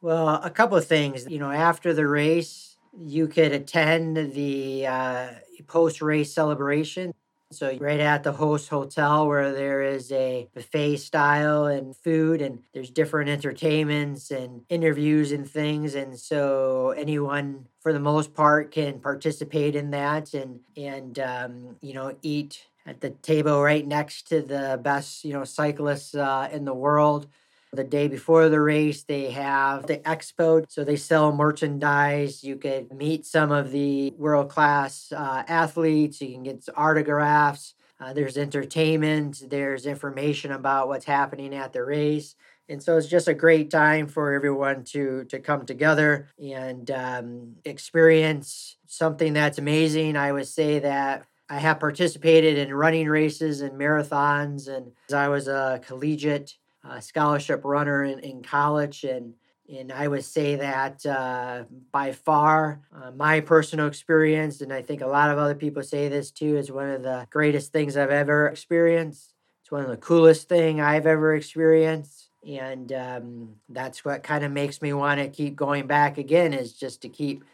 well 0.00 0.40
a 0.42 0.50
couple 0.50 0.76
of 0.76 0.86
things 0.86 1.28
you 1.28 1.38
know 1.38 1.52
after 1.52 1.92
the 1.94 2.06
race 2.06 2.78
you 2.98 3.28
could 3.28 3.52
attend 3.52 4.16
the 4.16 4.86
uh, 4.86 5.28
post 5.66 6.02
race 6.02 6.32
celebration. 6.32 7.12
So 7.50 7.74
right 7.80 7.98
at 8.00 8.24
the 8.24 8.32
host 8.32 8.68
hotel 8.68 9.26
where 9.26 9.52
there 9.52 9.80
is 9.80 10.12
a 10.12 10.48
buffet 10.52 10.98
style 10.98 11.64
and 11.64 11.96
food 11.96 12.42
and 12.42 12.58
there's 12.74 12.90
different 12.90 13.30
entertainments 13.30 14.30
and 14.30 14.62
interviews 14.68 15.32
and 15.32 15.48
things. 15.48 15.94
And 15.94 16.18
so 16.18 16.90
anyone 16.90 17.64
for 17.80 17.94
the 17.94 18.00
most 18.00 18.34
part 18.34 18.70
can 18.70 19.00
participate 19.00 19.74
in 19.76 19.90
that 19.92 20.34
and 20.34 20.60
and 20.76 21.18
um, 21.18 21.76
you 21.80 21.94
know 21.94 22.14
eat 22.20 22.66
at 22.84 23.00
the 23.00 23.10
table 23.10 23.62
right 23.62 23.86
next 23.86 24.28
to 24.28 24.42
the 24.42 24.78
best 24.82 25.24
you 25.24 25.32
know 25.32 25.44
cyclists 25.44 26.14
uh, 26.14 26.48
in 26.52 26.66
the 26.66 26.74
world 26.74 27.28
the 27.72 27.84
day 27.84 28.08
before 28.08 28.48
the 28.48 28.60
race, 28.60 29.04
they 29.04 29.30
have 29.30 29.86
the 29.86 29.98
expo. 29.98 30.64
So 30.68 30.84
they 30.84 30.96
sell 30.96 31.32
merchandise. 31.32 32.42
You 32.42 32.56
could 32.56 32.92
meet 32.92 33.26
some 33.26 33.52
of 33.52 33.70
the 33.70 34.12
world 34.16 34.50
class 34.50 35.12
uh, 35.14 35.44
athletes. 35.46 36.20
You 36.20 36.32
can 36.32 36.42
get 36.44 36.68
autographs. 36.76 37.74
Uh, 38.00 38.12
there's 38.12 38.38
entertainment. 38.38 39.42
There's 39.50 39.86
information 39.86 40.52
about 40.52 40.88
what's 40.88 41.04
happening 41.04 41.54
at 41.54 41.72
the 41.72 41.84
race. 41.84 42.36
And 42.68 42.82
so 42.82 42.96
it's 42.96 43.06
just 43.06 43.28
a 43.28 43.34
great 43.34 43.70
time 43.70 44.06
for 44.06 44.34
everyone 44.34 44.84
to 44.84 45.24
to 45.24 45.38
come 45.38 45.64
together 45.64 46.28
and 46.38 46.90
um, 46.90 47.54
experience 47.64 48.76
something 48.86 49.32
that's 49.32 49.58
amazing. 49.58 50.16
I 50.16 50.32
would 50.32 50.46
say 50.46 50.78
that 50.80 51.24
I 51.48 51.58
have 51.58 51.80
participated 51.80 52.58
in 52.58 52.74
running 52.74 53.08
races 53.08 53.62
and 53.62 53.80
marathons, 53.80 54.68
and 54.68 54.92
I 55.12 55.28
was 55.28 55.48
a 55.48 55.80
collegiate 55.86 56.58
uh, 56.84 57.00
scholarship 57.00 57.62
runner 57.64 58.04
in, 58.04 58.18
in 58.20 58.42
college 58.42 59.04
and 59.04 59.34
and 59.68 59.92
I 59.92 60.08
would 60.08 60.24
say 60.24 60.56
that 60.56 61.04
uh, 61.04 61.64
by 61.92 62.12
far, 62.12 62.80
uh, 62.94 63.10
my 63.10 63.40
personal 63.40 63.86
experience, 63.86 64.62
and 64.62 64.72
I 64.72 64.80
think 64.80 65.02
a 65.02 65.06
lot 65.06 65.30
of 65.30 65.36
other 65.36 65.54
people 65.54 65.82
say 65.82 66.08
this 66.08 66.30
too, 66.30 66.56
is 66.56 66.72
one 66.72 66.88
of 66.88 67.02
the 67.02 67.26
greatest 67.28 67.70
things 67.70 67.96
I've 67.96 68.10
ever 68.10 68.46
experienced. 68.46 69.34
It's 69.60 69.70
one 69.70 69.82
of 69.82 69.90
the 69.90 69.98
coolest 69.98 70.48
thing 70.48 70.80
I've 70.80 71.06
ever 71.06 71.34
experienced, 71.34 72.30
and 72.48 72.90
um, 72.94 73.56
that's 73.68 74.06
what 74.06 74.22
kind 74.22 74.42
of 74.42 74.52
makes 74.52 74.80
me 74.80 74.94
want 74.94 75.20
to 75.20 75.28
keep 75.28 75.54
going 75.54 75.86
back 75.86 76.16
again. 76.16 76.54
Is 76.54 76.72
just 76.72 77.02
to 77.02 77.10
keep 77.10 77.44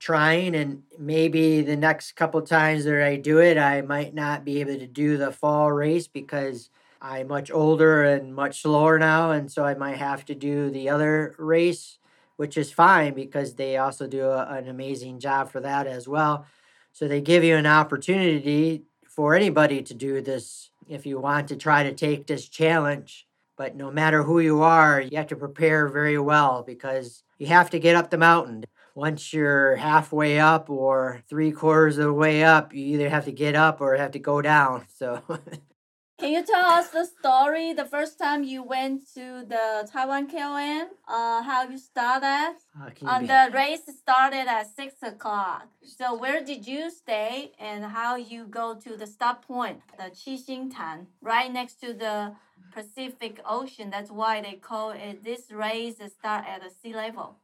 trying, 0.00 0.56
and 0.56 0.82
maybe 0.98 1.60
the 1.62 1.76
next 1.76 2.16
couple 2.16 2.42
times 2.42 2.84
that 2.84 3.00
I 3.00 3.14
do 3.14 3.38
it, 3.38 3.56
I 3.56 3.82
might 3.82 4.12
not 4.12 4.44
be 4.44 4.60
able 4.60 4.76
to 4.76 4.88
do 4.88 5.16
the 5.16 5.30
fall 5.30 5.70
race 5.70 6.08
because 6.08 6.68
I'm 7.04 7.28
much 7.28 7.50
older 7.50 8.02
and 8.02 8.34
much 8.34 8.62
slower 8.62 8.98
now, 8.98 9.32
and 9.32 9.52
so 9.52 9.62
I 9.62 9.74
might 9.74 9.98
have 9.98 10.24
to 10.24 10.34
do 10.34 10.70
the 10.70 10.88
other 10.88 11.34
race, 11.36 11.98
which 12.36 12.56
is 12.56 12.72
fine 12.72 13.12
because 13.12 13.56
they 13.56 13.76
also 13.76 14.06
do 14.06 14.24
a, 14.24 14.46
an 14.46 14.68
amazing 14.68 15.20
job 15.20 15.50
for 15.50 15.60
that 15.60 15.86
as 15.86 16.08
well. 16.08 16.46
So 16.92 17.06
they 17.06 17.20
give 17.20 17.44
you 17.44 17.56
an 17.56 17.66
opportunity 17.66 18.84
for 19.06 19.34
anybody 19.34 19.82
to 19.82 19.92
do 19.92 20.22
this 20.22 20.70
if 20.88 21.04
you 21.04 21.18
want 21.18 21.48
to 21.48 21.56
try 21.56 21.82
to 21.82 21.92
take 21.92 22.26
this 22.26 22.48
challenge. 22.48 23.26
But 23.58 23.76
no 23.76 23.90
matter 23.90 24.22
who 24.22 24.40
you 24.40 24.62
are, 24.62 24.98
you 24.98 25.18
have 25.18 25.26
to 25.26 25.36
prepare 25.36 25.88
very 25.88 26.18
well 26.18 26.62
because 26.62 27.22
you 27.38 27.48
have 27.48 27.68
to 27.70 27.78
get 27.78 27.96
up 27.96 28.08
the 28.08 28.16
mountain. 28.16 28.64
Once 28.94 29.30
you're 29.30 29.76
halfway 29.76 30.40
up 30.40 30.70
or 30.70 31.22
three 31.28 31.52
quarters 31.52 31.98
of 31.98 32.04
the 32.06 32.12
way 32.14 32.42
up, 32.42 32.72
you 32.72 32.94
either 32.94 33.10
have 33.10 33.26
to 33.26 33.32
get 33.32 33.54
up 33.54 33.82
or 33.82 33.94
have 33.94 34.12
to 34.12 34.18
go 34.18 34.40
down. 34.40 34.86
So 34.96 35.22
Can 36.18 36.32
you 36.32 36.44
tell 36.44 36.64
us 36.64 36.88
the 36.90 37.04
story 37.04 37.72
the 37.72 37.84
first 37.84 38.18
time 38.18 38.44
you 38.44 38.62
went 38.62 39.02
to 39.14 39.44
the 39.48 39.88
Taiwan 39.92 40.28
KOM? 40.28 40.88
Uh, 41.08 41.42
how 41.42 41.68
you 41.68 41.76
started? 41.76 42.54
uh, 42.80 42.90
can 42.94 43.08
you 43.08 43.20
be- 43.20 43.26
the 43.26 43.50
race 43.52 43.82
started 43.98 44.46
at 44.48 44.74
six 44.74 45.02
o'clock. 45.02 45.66
So 45.82 46.14
where 46.16 46.40
did 46.44 46.66
you 46.66 46.90
stay 46.90 47.52
and 47.58 47.84
how 47.84 48.14
you 48.16 48.46
go 48.46 48.74
to 48.84 48.96
the 48.96 49.06
stop 49.06 49.44
point, 49.44 49.80
the 49.98 50.10
Qixingtan, 50.10 51.06
right 51.20 51.52
next 51.52 51.80
to 51.80 51.92
the 51.92 52.36
Pacific 52.72 53.40
Ocean. 53.44 53.90
That's 53.90 54.10
why 54.10 54.40
they 54.40 54.54
call 54.54 54.90
it 54.90 55.24
this 55.24 55.50
race 55.52 55.96
start 56.18 56.44
at 56.46 56.62
the 56.62 56.70
sea 56.70 56.94
level. 56.94 57.36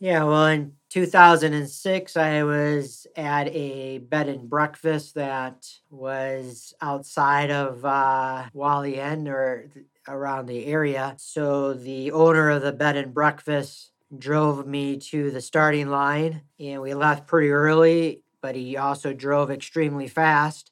Yeah, 0.00 0.24
well, 0.24 0.46
in 0.46 0.72
2006, 0.90 2.16
I 2.16 2.44
was 2.44 3.06
at 3.16 3.48
a 3.48 3.98
bed 3.98 4.28
and 4.28 4.48
breakfast 4.48 5.14
that 5.16 5.66
was 5.90 6.72
outside 6.80 7.50
of 7.50 7.84
uh, 7.84 8.44
Hualien 8.54 9.28
or 9.28 9.68
th- 9.74 9.86
around 10.06 10.46
the 10.46 10.66
area. 10.66 11.14
So 11.18 11.74
the 11.74 12.12
owner 12.12 12.48
of 12.50 12.62
the 12.62 12.72
bed 12.72 12.96
and 12.96 13.12
breakfast 13.12 13.90
drove 14.16 14.66
me 14.66 14.98
to 14.98 15.30
the 15.32 15.40
starting 15.40 15.88
line, 15.88 16.42
and 16.60 16.80
we 16.80 16.94
left 16.94 17.26
pretty 17.26 17.50
early, 17.50 18.22
but 18.40 18.54
he 18.54 18.76
also 18.76 19.12
drove 19.12 19.50
extremely 19.50 20.06
fast. 20.06 20.70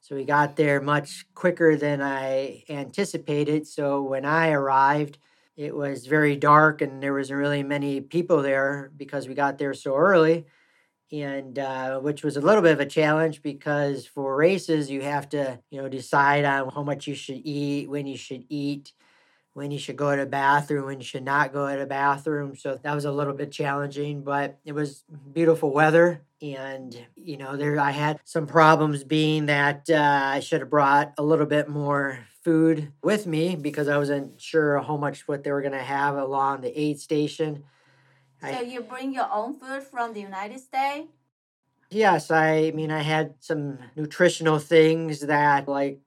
So 0.00 0.16
we 0.16 0.24
got 0.24 0.56
there 0.56 0.80
much 0.80 1.26
quicker 1.34 1.76
than 1.76 2.00
I 2.02 2.64
anticipated. 2.68 3.66
So 3.66 4.02
when 4.02 4.24
I 4.24 4.50
arrived, 4.50 5.18
it 5.56 5.74
was 5.74 6.06
very 6.06 6.36
dark 6.36 6.80
and 6.82 7.02
there 7.02 7.14
wasn't 7.14 7.38
really 7.38 7.62
many 7.62 8.00
people 8.00 8.42
there 8.42 8.90
because 8.96 9.28
we 9.28 9.34
got 9.34 9.58
there 9.58 9.74
so 9.74 9.96
early. 9.96 10.46
And 11.12 11.58
uh, 11.58 12.00
which 12.00 12.24
was 12.24 12.36
a 12.38 12.40
little 12.40 12.62
bit 12.62 12.72
of 12.72 12.80
a 12.80 12.86
challenge 12.86 13.42
because 13.42 14.06
for 14.06 14.34
races 14.36 14.90
you 14.90 15.02
have 15.02 15.28
to 15.30 15.60
you 15.70 15.82
know 15.82 15.88
decide 15.88 16.44
on 16.46 16.70
how 16.70 16.82
much 16.82 17.06
you 17.06 17.14
should 17.14 17.42
eat 17.44 17.90
when 17.90 18.06
you 18.06 18.16
should 18.16 18.44
eat 18.48 18.92
when 19.54 19.70
you 19.70 19.78
should 19.78 19.96
go 19.96 20.14
to 20.16 20.22
the 20.22 20.28
bathroom 20.28 20.86
when 20.86 20.98
you 20.98 21.04
should 21.04 21.24
not 21.24 21.52
go 21.52 21.70
to 21.70 21.78
the 21.78 21.86
bathroom 21.86 22.56
so 22.56 22.78
that 22.82 22.94
was 22.94 23.04
a 23.04 23.12
little 23.12 23.34
bit 23.34 23.52
challenging 23.52 24.22
but 24.22 24.58
it 24.64 24.72
was 24.72 25.04
beautiful 25.32 25.72
weather 25.72 26.22
and 26.40 26.98
you 27.16 27.36
know 27.36 27.56
there 27.56 27.78
i 27.78 27.90
had 27.90 28.18
some 28.24 28.46
problems 28.46 29.04
being 29.04 29.46
that 29.46 29.88
uh, 29.90 30.22
i 30.24 30.40
should 30.40 30.60
have 30.60 30.70
brought 30.70 31.12
a 31.18 31.22
little 31.22 31.46
bit 31.46 31.68
more 31.68 32.18
food 32.42 32.92
with 33.02 33.26
me 33.26 33.56
because 33.56 33.88
I 33.88 33.96
wasn't 33.96 34.40
sure 34.40 34.80
how 34.80 34.96
much 34.96 35.28
what 35.28 35.44
they 35.44 35.52
were 35.52 35.62
going 35.62 35.72
to 35.72 35.78
have 35.78 36.16
along 36.16 36.62
the 36.62 36.78
aid 36.78 36.98
station. 36.98 37.64
So 38.40 38.48
I, 38.48 38.60
you 38.62 38.80
bring 38.80 39.14
your 39.14 39.28
own 39.32 39.58
food 39.58 39.84
from 39.84 40.12
the 40.12 40.20
United 40.20 40.58
States? 40.58 41.08
Yes, 41.90 42.30
I 42.30 42.72
mean 42.74 42.90
I 42.90 43.02
had 43.02 43.34
some 43.40 43.78
nutritional 43.94 44.58
things 44.58 45.20
that 45.20 45.68
like 45.68 46.00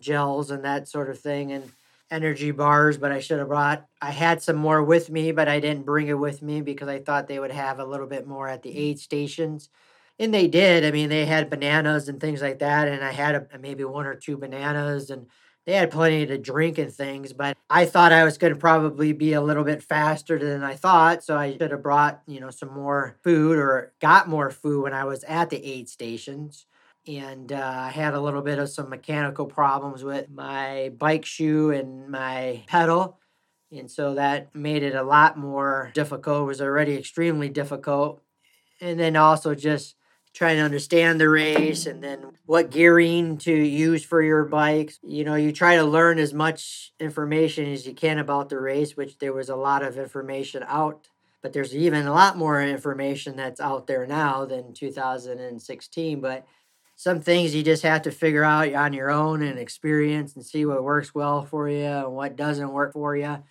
gels 0.00 0.50
and 0.50 0.64
that 0.64 0.88
sort 0.88 1.10
of 1.10 1.18
thing 1.18 1.52
and 1.52 1.70
energy 2.12 2.50
bars, 2.50 2.98
but 2.98 3.10
I 3.10 3.20
should 3.20 3.38
have 3.38 3.48
brought 3.48 3.86
I 4.00 4.10
had 4.10 4.42
some 4.42 4.56
more 4.56 4.82
with 4.82 5.10
me, 5.10 5.32
but 5.32 5.48
I 5.48 5.58
didn't 5.58 5.86
bring 5.86 6.08
it 6.08 6.18
with 6.18 6.42
me 6.42 6.60
because 6.60 6.88
I 6.88 6.98
thought 6.98 7.26
they 7.26 7.38
would 7.38 7.50
have 7.50 7.78
a 7.78 7.84
little 7.84 8.06
bit 8.06 8.26
more 8.26 8.48
at 8.48 8.62
the 8.62 8.70
mm. 8.70 8.76
aid 8.76 8.98
stations. 9.00 9.70
And 10.18 10.32
they 10.32 10.46
did. 10.46 10.84
I 10.84 10.90
mean, 10.90 11.08
they 11.08 11.24
had 11.24 11.50
bananas 11.50 12.08
and 12.08 12.20
things 12.20 12.42
like 12.42 12.58
that 12.58 12.86
and 12.86 13.02
I 13.02 13.12
had 13.12 13.34
a, 13.34 13.58
maybe 13.58 13.84
one 13.84 14.06
or 14.06 14.14
two 14.14 14.36
bananas 14.36 15.10
and 15.10 15.26
they 15.64 15.74
had 15.74 15.92
plenty 15.92 16.26
to 16.26 16.38
drink 16.38 16.78
and 16.78 16.92
things, 16.92 17.32
but 17.32 17.56
I 17.70 17.86
thought 17.86 18.12
I 18.12 18.24
was 18.24 18.36
going 18.36 18.52
to 18.52 18.58
probably 18.58 19.12
be 19.12 19.32
a 19.32 19.40
little 19.40 19.62
bit 19.62 19.82
faster 19.82 20.38
than 20.38 20.64
I 20.64 20.74
thought. 20.74 21.22
So 21.22 21.36
I 21.36 21.52
should 21.52 21.70
have 21.70 21.82
brought, 21.82 22.20
you 22.26 22.40
know, 22.40 22.50
some 22.50 22.72
more 22.74 23.16
food 23.22 23.58
or 23.58 23.92
got 24.00 24.28
more 24.28 24.50
food 24.50 24.82
when 24.82 24.92
I 24.92 25.04
was 25.04 25.22
at 25.24 25.50
the 25.50 25.64
aid 25.64 25.88
stations. 25.88 26.66
And 27.06 27.52
uh, 27.52 27.74
I 27.86 27.90
had 27.90 28.14
a 28.14 28.20
little 28.20 28.42
bit 28.42 28.58
of 28.58 28.70
some 28.70 28.88
mechanical 28.88 29.46
problems 29.46 30.04
with 30.04 30.30
my 30.30 30.92
bike 30.96 31.24
shoe 31.24 31.70
and 31.70 32.08
my 32.08 32.62
pedal. 32.66 33.18
And 33.72 33.90
so 33.90 34.14
that 34.14 34.54
made 34.54 34.82
it 34.82 34.94
a 34.94 35.02
lot 35.02 35.36
more 35.36 35.90
difficult. 35.94 36.42
It 36.42 36.46
was 36.46 36.60
already 36.60 36.94
extremely 36.94 37.48
difficult. 37.48 38.22
And 38.80 39.00
then 39.00 39.16
also 39.16 39.54
just 39.54 39.96
trying 40.34 40.56
to 40.56 40.62
understand 40.62 41.20
the 41.20 41.28
race 41.28 41.86
and 41.86 42.02
then 42.02 42.32
what 42.46 42.70
gearing 42.70 43.36
to 43.38 43.52
use 43.52 44.04
for 44.04 44.22
your 44.22 44.44
bikes. 44.44 44.98
You 45.02 45.24
know, 45.24 45.34
you 45.34 45.52
try 45.52 45.76
to 45.76 45.84
learn 45.84 46.18
as 46.18 46.32
much 46.32 46.92
information 46.98 47.70
as 47.70 47.86
you 47.86 47.94
can 47.94 48.18
about 48.18 48.48
the 48.48 48.58
race, 48.58 48.96
which 48.96 49.18
there 49.18 49.32
was 49.32 49.48
a 49.48 49.56
lot 49.56 49.82
of 49.82 49.98
information 49.98 50.64
out, 50.66 51.08
but 51.42 51.52
there's 51.52 51.76
even 51.76 52.06
a 52.06 52.12
lot 52.12 52.38
more 52.38 52.62
information 52.62 53.36
that's 53.36 53.60
out 53.60 53.86
there 53.86 54.06
now 54.06 54.46
than 54.46 54.72
2016. 54.72 56.20
But 56.20 56.46
some 56.96 57.20
things 57.20 57.54
you 57.54 57.62
just 57.62 57.82
have 57.82 58.02
to 58.02 58.10
figure 58.10 58.44
out 58.44 58.72
on 58.74 58.92
your 58.92 59.10
own 59.10 59.42
and 59.42 59.58
experience 59.58 60.36
and 60.36 60.44
see 60.44 60.64
what 60.64 60.84
works 60.84 61.14
well 61.14 61.44
for 61.44 61.68
you 61.68 61.84
and 61.84 62.12
what 62.12 62.36
doesn't 62.36 62.72
work 62.72 62.92
for 62.92 63.16
you. 63.16 63.42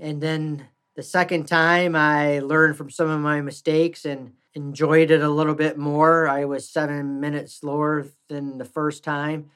And 0.00 0.20
then 0.20 0.66
the 0.94 1.02
second 1.02 1.46
time, 1.46 1.96
I 1.96 2.40
learned 2.40 2.76
from 2.76 2.90
some 2.90 3.08
of 3.08 3.20
my 3.20 3.40
mistakes 3.40 4.04
and 4.04 4.32
enjoyed 4.54 5.10
it 5.10 5.22
a 5.22 5.28
little 5.28 5.54
bit 5.54 5.78
more. 5.78 6.28
I 6.28 6.44
was 6.44 6.68
seven 6.68 7.18
minutes 7.20 7.54
slower 7.54 8.06
than 8.28 8.58
the 8.58 8.64
first 8.64 9.02
time. 9.02 9.50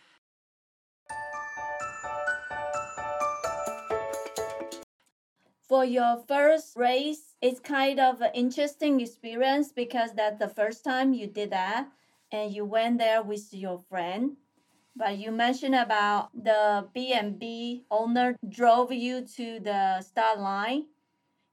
For 5.69 5.85
your 5.85 6.23
first 6.29 6.77
race, 6.77 7.35
it's 7.43 7.61
kind 7.61 8.01
of 8.01 8.21
an 8.21 8.31
interesting 8.35 9.01
experience 9.01 9.73
because 9.73 10.13
that's 10.15 10.39
the 10.39 10.49
first 10.49 10.85
time 10.85 11.13
you 11.13 11.27
did 11.27 11.51
that 11.51 11.89
and 12.33 12.53
you 12.53 12.65
went 12.65 12.99
there 12.99 13.23
with 13.23 13.53
your 13.53 13.79
friend. 13.89 14.37
But 14.95 15.19
you 15.19 15.31
mentioned 15.31 15.75
about 15.75 16.31
the 16.33 16.89
B&B 16.95 17.85
owner 17.91 18.37
drove 18.49 18.93
you 18.93 19.27
to 19.37 19.61
the 19.61 20.01
start 20.01 20.41
line. 20.41 20.87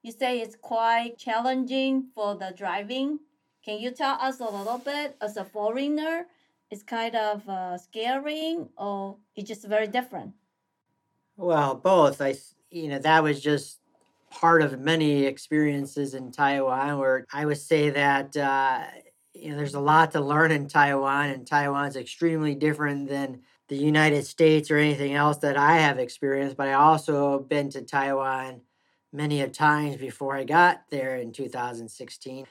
You 0.01 0.12
say 0.12 0.39
it's 0.39 0.55
quite 0.55 1.17
challenging 1.17 2.07
for 2.15 2.36
the 2.36 2.53
driving 2.55 3.19
can 3.63 3.79
you 3.79 3.91
tell 3.91 4.17
us 4.19 4.41
a 4.41 4.45
little 4.45 4.77
bit 4.77 5.15
as 5.21 5.38
a 5.38 5.45
foreigner? 5.45 6.27
It's 6.69 6.83
kind 6.83 7.15
of 7.15 7.47
uh, 7.47 7.77
scary, 7.77 8.57
or 8.77 9.17
it's 9.36 9.47
just 9.47 9.65
very 9.65 9.88
different. 9.88 10.33
Well, 11.38 11.75
both. 11.75 12.21
I 12.21 12.36
you 12.69 12.89
know 12.89 12.99
that 12.99 13.23
was 13.23 13.39
just 13.39 13.79
part 14.29 14.62
of 14.62 14.79
many 14.79 15.25
experiences 15.25 16.13
in 16.13 16.31
Taiwan 16.31 16.97
where 16.97 17.25
I 17.31 17.45
would 17.45 17.59
say 17.59 17.89
that 17.91 18.36
uh, 18.36 18.86
you 19.34 19.50
know 19.50 19.58
there's 19.58 19.74
a 19.74 19.80
lot 19.80 20.12
to 20.12 20.22
learn 20.22 20.52
in 20.52 20.67
Taiwan, 20.67 21.30
and 21.30 21.48
Taiwan's 21.48 21.96
extremely 21.96 22.56
different 22.56 23.10
than 23.10 23.41
the 23.67 23.76
United 23.76 24.26
States 24.26 24.69
or 24.69 24.78
anything 24.78 25.13
else 25.13 25.38
that 25.38 25.58
I 25.58 25.78
have 25.78 26.00
experienced. 26.00 26.58
But 26.58 26.67
I 26.67 26.74
also 26.74 27.39
been 27.39 27.69
to 27.72 27.82
Taiwan 27.82 28.62
many 29.12 29.41
a 29.41 29.48
times 29.48 29.96
before 29.98 30.36
I 30.36 30.43
got 30.43 30.84
there 30.89 31.17
in 31.17 31.32
2016. 31.32 32.46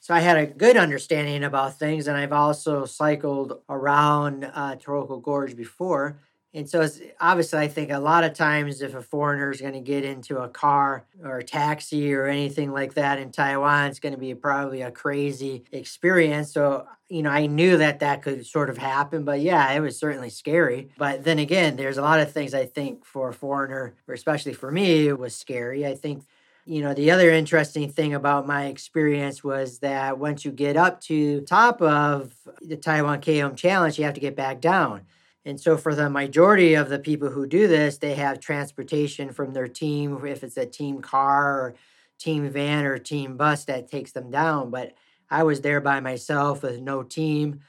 So 0.00 0.14
I 0.14 0.20
had 0.20 0.36
a 0.36 0.46
good 0.46 0.76
understanding 0.76 1.44
about 1.44 1.78
things, 1.78 2.08
and 2.08 2.16
I've 2.16 2.32
also 2.32 2.84
cycled 2.86 3.60
around 3.68 4.44
uh, 4.44 4.76
Taroko 4.76 5.22
Gorge 5.22 5.56
before. 5.56 6.18
And 6.54 6.68
so 6.68 6.82
it's 6.82 7.00
obviously, 7.18 7.60
I 7.60 7.68
think 7.68 7.90
a 7.90 7.98
lot 7.98 8.24
of 8.24 8.34
times 8.34 8.82
if 8.82 8.94
a 8.94 9.00
foreigner 9.00 9.50
is 9.50 9.60
going 9.60 9.72
to 9.72 9.80
get 9.80 10.04
into 10.04 10.38
a 10.38 10.48
car 10.48 11.04
or 11.24 11.38
a 11.38 11.42
taxi 11.42 12.12
or 12.12 12.26
anything 12.26 12.72
like 12.72 12.94
that 12.94 13.18
in 13.18 13.30
Taiwan, 13.32 13.86
it's 13.86 14.00
going 14.00 14.12
to 14.12 14.20
be 14.20 14.34
probably 14.34 14.82
a 14.82 14.90
crazy 14.90 15.64
experience. 15.72 16.52
So, 16.52 16.86
you 17.08 17.22
know, 17.22 17.30
I 17.30 17.46
knew 17.46 17.78
that 17.78 18.00
that 18.00 18.22
could 18.22 18.44
sort 18.44 18.68
of 18.68 18.76
happen, 18.76 19.24
but 19.24 19.40
yeah, 19.40 19.72
it 19.72 19.80
was 19.80 19.98
certainly 19.98 20.28
scary. 20.28 20.90
But 20.98 21.24
then 21.24 21.38
again, 21.38 21.76
there's 21.76 21.96
a 21.96 22.02
lot 22.02 22.20
of 22.20 22.30
things 22.30 22.52
I 22.52 22.66
think 22.66 23.06
for 23.06 23.30
a 23.30 23.34
foreigner, 23.34 23.94
or 24.06 24.14
especially 24.14 24.52
for 24.52 24.70
me, 24.70 25.08
it 25.08 25.18
was 25.18 25.34
scary. 25.34 25.86
I 25.86 25.94
think 25.94 26.24
you 26.64 26.80
know, 26.80 26.94
the 26.94 27.10
other 27.10 27.30
interesting 27.30 27.90
thing 27.90 28.14
about 28.14 28.46
my 28.46 28.66
experience 28.66 29.42
was 29.42 29.80
that 29.80 30.18
once 30.18 30.44
you 30.44 30.52
get 30.52 30.76
up 30.76 31.00
to 31.00 31.40
top 31.40 31.82
of 31.82 32.32
the 32.60 32.76
Taiwan 32.76 33.20
KOM 33.20 33.56
challenge, 33.56 33.98
you 33.98 34.04
have 34.04 34.14
to 34.14 34.20
get 34.20 34.36
back 34.36 34.60
down. 34.60 35.02
And 35.44 35.60
so 35.60 35.76
for 35.76 35.94
the 35.94 36.08
majority 36.08 36.74
of 36.74 36.88
the 36.88 36.98
people 36.98 37.30
who 37.30 37.46
do 37.46 37.66
this, 37.66 37.98
they 37.98 38.14
have 38.14 38.38
transportation 38.38 39.32
from 39.32 39.52
their 39.52 39.68
team, 39.68 40.24
if 40.24 40.44
it's 40.44 40.56
a 40.56 40.66
team 40.66 41.00
car 41.00 41.60
or 41.60 41.74
team 42.18 42.48
van 42.50 42.84
or 42.84 42.98
team 42.98 43.36
bus 43.36 43.64
that 43.64 43.90
takes 43.90 44.12
them 44.12 44.30
down. 44.30 44.70
But 44.70 44.94
I 45.28 45.42
was 45.42 45.60
there 45.60 45.80
by 45.80 46.00
myself 46.00 46.62
with 46.62 46.80
no 46.80 47.02
team 47.02 47.60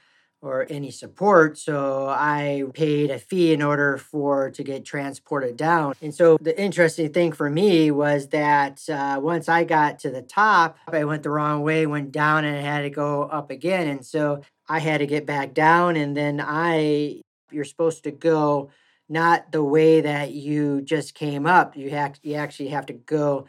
or 0.44 0.66
any 0.68 0.90
support. 0.90 1.56
So 1.56 2.06
I 2.06 2.64
paid 2.74 3.10
a 3.10 3.18
fee 3.18 3.54
in 3.54 3.62
order 3.62 3.96
for 3.96 4.50
to 4.50 4.62
get 4.62 4.84
transported 4.84 5.56
down. 5.56 5.94
And 6.02 6.14
so 6.14 6.36
the 6.40 6.58
interesting 6.60 7.12
thing 7.12 7.32
for 7.32 7.48
me 7.48 7.90
was 7.90 8.28
that 8.28 8.82
uh, 8.88 9.18
once 9.22 9.48
I 9.48 9.64
got 9.64 9.98
to 10.00 10.10
the 10.10 10.20
top, 10.20 10.76
I 10.86 11.04
went 11.04 11.22
the 11.22 11.30
wrong 11.30 11.62
way, 11.62 11.86
went 11.86 12.12
down, 12.12 12.44
and 12.44 12.56
I 12.56 12.60
had 12.60 12.82
to 12.82 12.90
go 12.90 13.22
up 13.22 13.50
again. 13.50 13.88
And 13.88 14.04
so 14.04 14.42
I 14.68 14.80
had 14.80 14.98
to 14.98 15.06
get 15.06 15.24
back 15.24 15.54
down. 15.54 15.96
And 15.96 16.14
then 16.14 16.44
I, 16.44 17.22
you're 17.54 17.64
supposed 17.64 18.04
to 18.04 18.10
go 18.10 18.70
not 19.08 19.52
the 19.52 19.62
way 19.62 20.00
that 20.00 20.32
you 20.32 20.80
just 20.82 21.14
came 21.14 21.46
up. 21.46 21.76
You 21.76 21.90
you 22.22 22.34
actually 22.34 22.68
have 22.68 22.86
to 22.86 22.92
go 22.92 23.46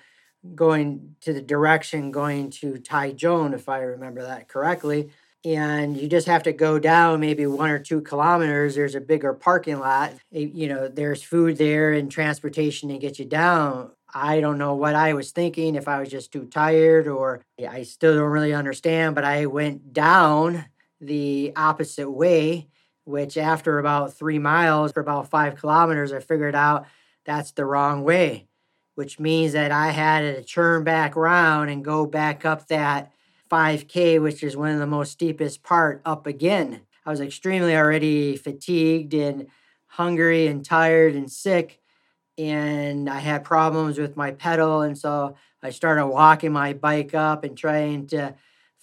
going 0.53 1.15
to 1.21 1.33
the 1.33 1.41
direction 1.41 2.11
going 2.11 2.51
to 2.51 2.73
Taichung, 2.73 3.53
if 3.53 3.67
I 3.67 3.79
remember 3.79 4.21
that 4.23 4.47
correctly. 4.47 5.09
And 5.43 5.95
you 5.95 6.07
just 6.07 6.27
have 6.27 6.43
to 6.43 6.53
go 6.53 6.79
down 6.79 7.19
maybe 7.19 7.45
one 7.45 7.69
or 7.69 7.79
two 7.79 8.01
kilometers. 8.01 8.75
There's 8.75 8.95
a 8.95 9.01
bigger 9.01 9.33
parking 9.33 9.79
lot. 9.79 10.13
You 10.31 10.67
know 10.67 10.87
there's 10.87 11.23
food 11.23 11.57
there 11.57 11.93
and 11.93 12.11
transportation 12.11 12.89
to 12.89 12.97
get 12.97 13.19
you 13.19 13.25
down. 13.25 13.91
I 14.17 14.39
don't 14.39 14.57
know 14.57 14.75
what 14.75 14.95
i 14.95 15.13
was 15.13 15.31
thinking 15.31 15.75
if 15.75 15.89
i 15.89 15.99
was 15.99 16.07
just 16.07 16.31
too 16.31 16.45
tired 16.45 17.05
or 17.09 17.41
i 17.69 17.83
still 17.83 18.15
don't 18.15 18.29
really 18.29 18.53
understand 18.53 19.13
but 19.13 19.25
i 19.25 19.45
went 19.45 19.91
down 19.91 20.63
the 21.01 21.51
opposite 21.57 22.09
way 22.09 22.69
which 23.05 23.37
after 23.37 23.79
about 23.79 24.13
three 24.13 24.39
miles 24.39 24.91
for 24.91 24.99
about 24.99 25.29
five 25.29 25.55
kilometers 25.55 26.11
i 26.11 26.19
figured 26.19 26.55
out 26.55 26.85
that's 27.25 27.51
the 27.51 27.65
wrong 27.65 28.03
way 28.03 28.47
which 28.95 29.19
means 29.19 29.53
that 29.53 29.71
I 29.71 29.91
had 29.91 30.21
to 30.21 30.43
turn 30.43 30.83
back 30.83 31.15
around 31.15 31.69
and 31.69 31.85
go 31.85 32.05
back 32.05 32.45
up 32.45 32.67
that 32.67 33.11
5K, 33.51 34.21
which 34.21 34.41
is 34.41 34.57
one 34.57 34.71
of 34.71 34.79
the 34.79 34.87
most 34.87 35.11
steepest 35.11 35.61
part, 35.61 36.01
up 36.05 36.25
again. 36.25 36.81
I 37.05 37.11
was 37.11 37.21
extremely 37.21 37.75
already 37.75 38.37
fatigued 38.37 39.13
and 39.13 39.47
hungry 39.85 40.47
and 40.47 40.65
tired 40.65 41.13
and 41.13 41.31
sick. 41.31 41.79
And 42.37 43.09
I 43.09 43.19
had 43.19 43.43
problems 43.43 43.97
with 43.97 44.17
my 44.17 44.31
pedal. 44.31 44.81
And 44.81 44.97
so 44.97 45.35
I 45.61 45.69
started 45.69 46.07
walking 46.07 46.51
my 46.51 46.73
bike 46.73 47.13
up 47.13 47.43
and 47.43 47.57
trying 47.57 48.07
to 48.07 48.35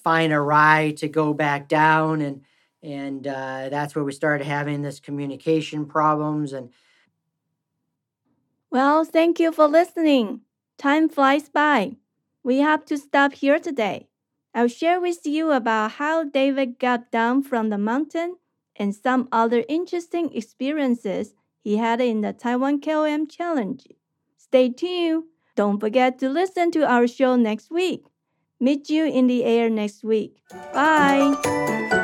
find 0.05 0.33
a 0.33 0.41
ride 0.41 0.99
to 0.99 1.09
go 1.09 1.35
back 1.35 1.69
down. 1.69 2.21
And 2.21 2.43
and 2.83 3.27
uh, 3.27 3.69
that's 3.71 3.95
where 3.95 4.05
we 4.05 4.13
started 4.13 4.47
having 4.47 4.83
this 4.83 4.99
communication 4.99 5.87
problems 5.87 6.53
and 6.53 6.71
well 8.71 9.05
thank 9.05 9.39
you 9.39 9.53
for 9.53 9.67
listening. 9.69 10.41
Time 10.79 11.09
flies 11.09 11.49
by. 11.49 11.97
We 12.43 12.59
have 12.59 12.85
to 12.87 12.99
stop 12.99 13.35
here 13.35 13.61
today. 13.61 14.09
I'll 14.55 14.69
share 14.69 15.01
with 15.01 15.25
you 15.25 15.53
about 15.53 15.93
how 15.93 16.25
david 16.25 16.79
got 16.79 17.11
down 17.11 17.43
from 17.43 17.71
the 17.71 17.79
mountain 17.79 18.37
and 18.77 18.95
some 18.95 19.29
other 19.31 19.65
interesting 19.69 20.35
experiences 20.35 21.35
he 21.63 21.77
had 21.77 22.01
in 22.01 22.23
the 22.23 22.33
taiwan 22.33 22.81
KOM 22.81 23.29
challenge. 23.29 23.87
Stay 24.37 24.71
tuned. 24.71 25.25
Don't 25.55 25.79
forget 25.79 26.19
to 26.19 26.29
listen 26.29 26.71
to 26.73 26.87
our 26.91 27.07
show 27.07 27.37
next 27.37 27.71
week. 27.71 28.05
Meet 28.59 28.91
you 28.91 29.05
in 29.05 29.27
the 29.27 29.45
air 29.45 29.69
next 29.69 30.03
week. 30.03 30.39
Bye 30.73 32.01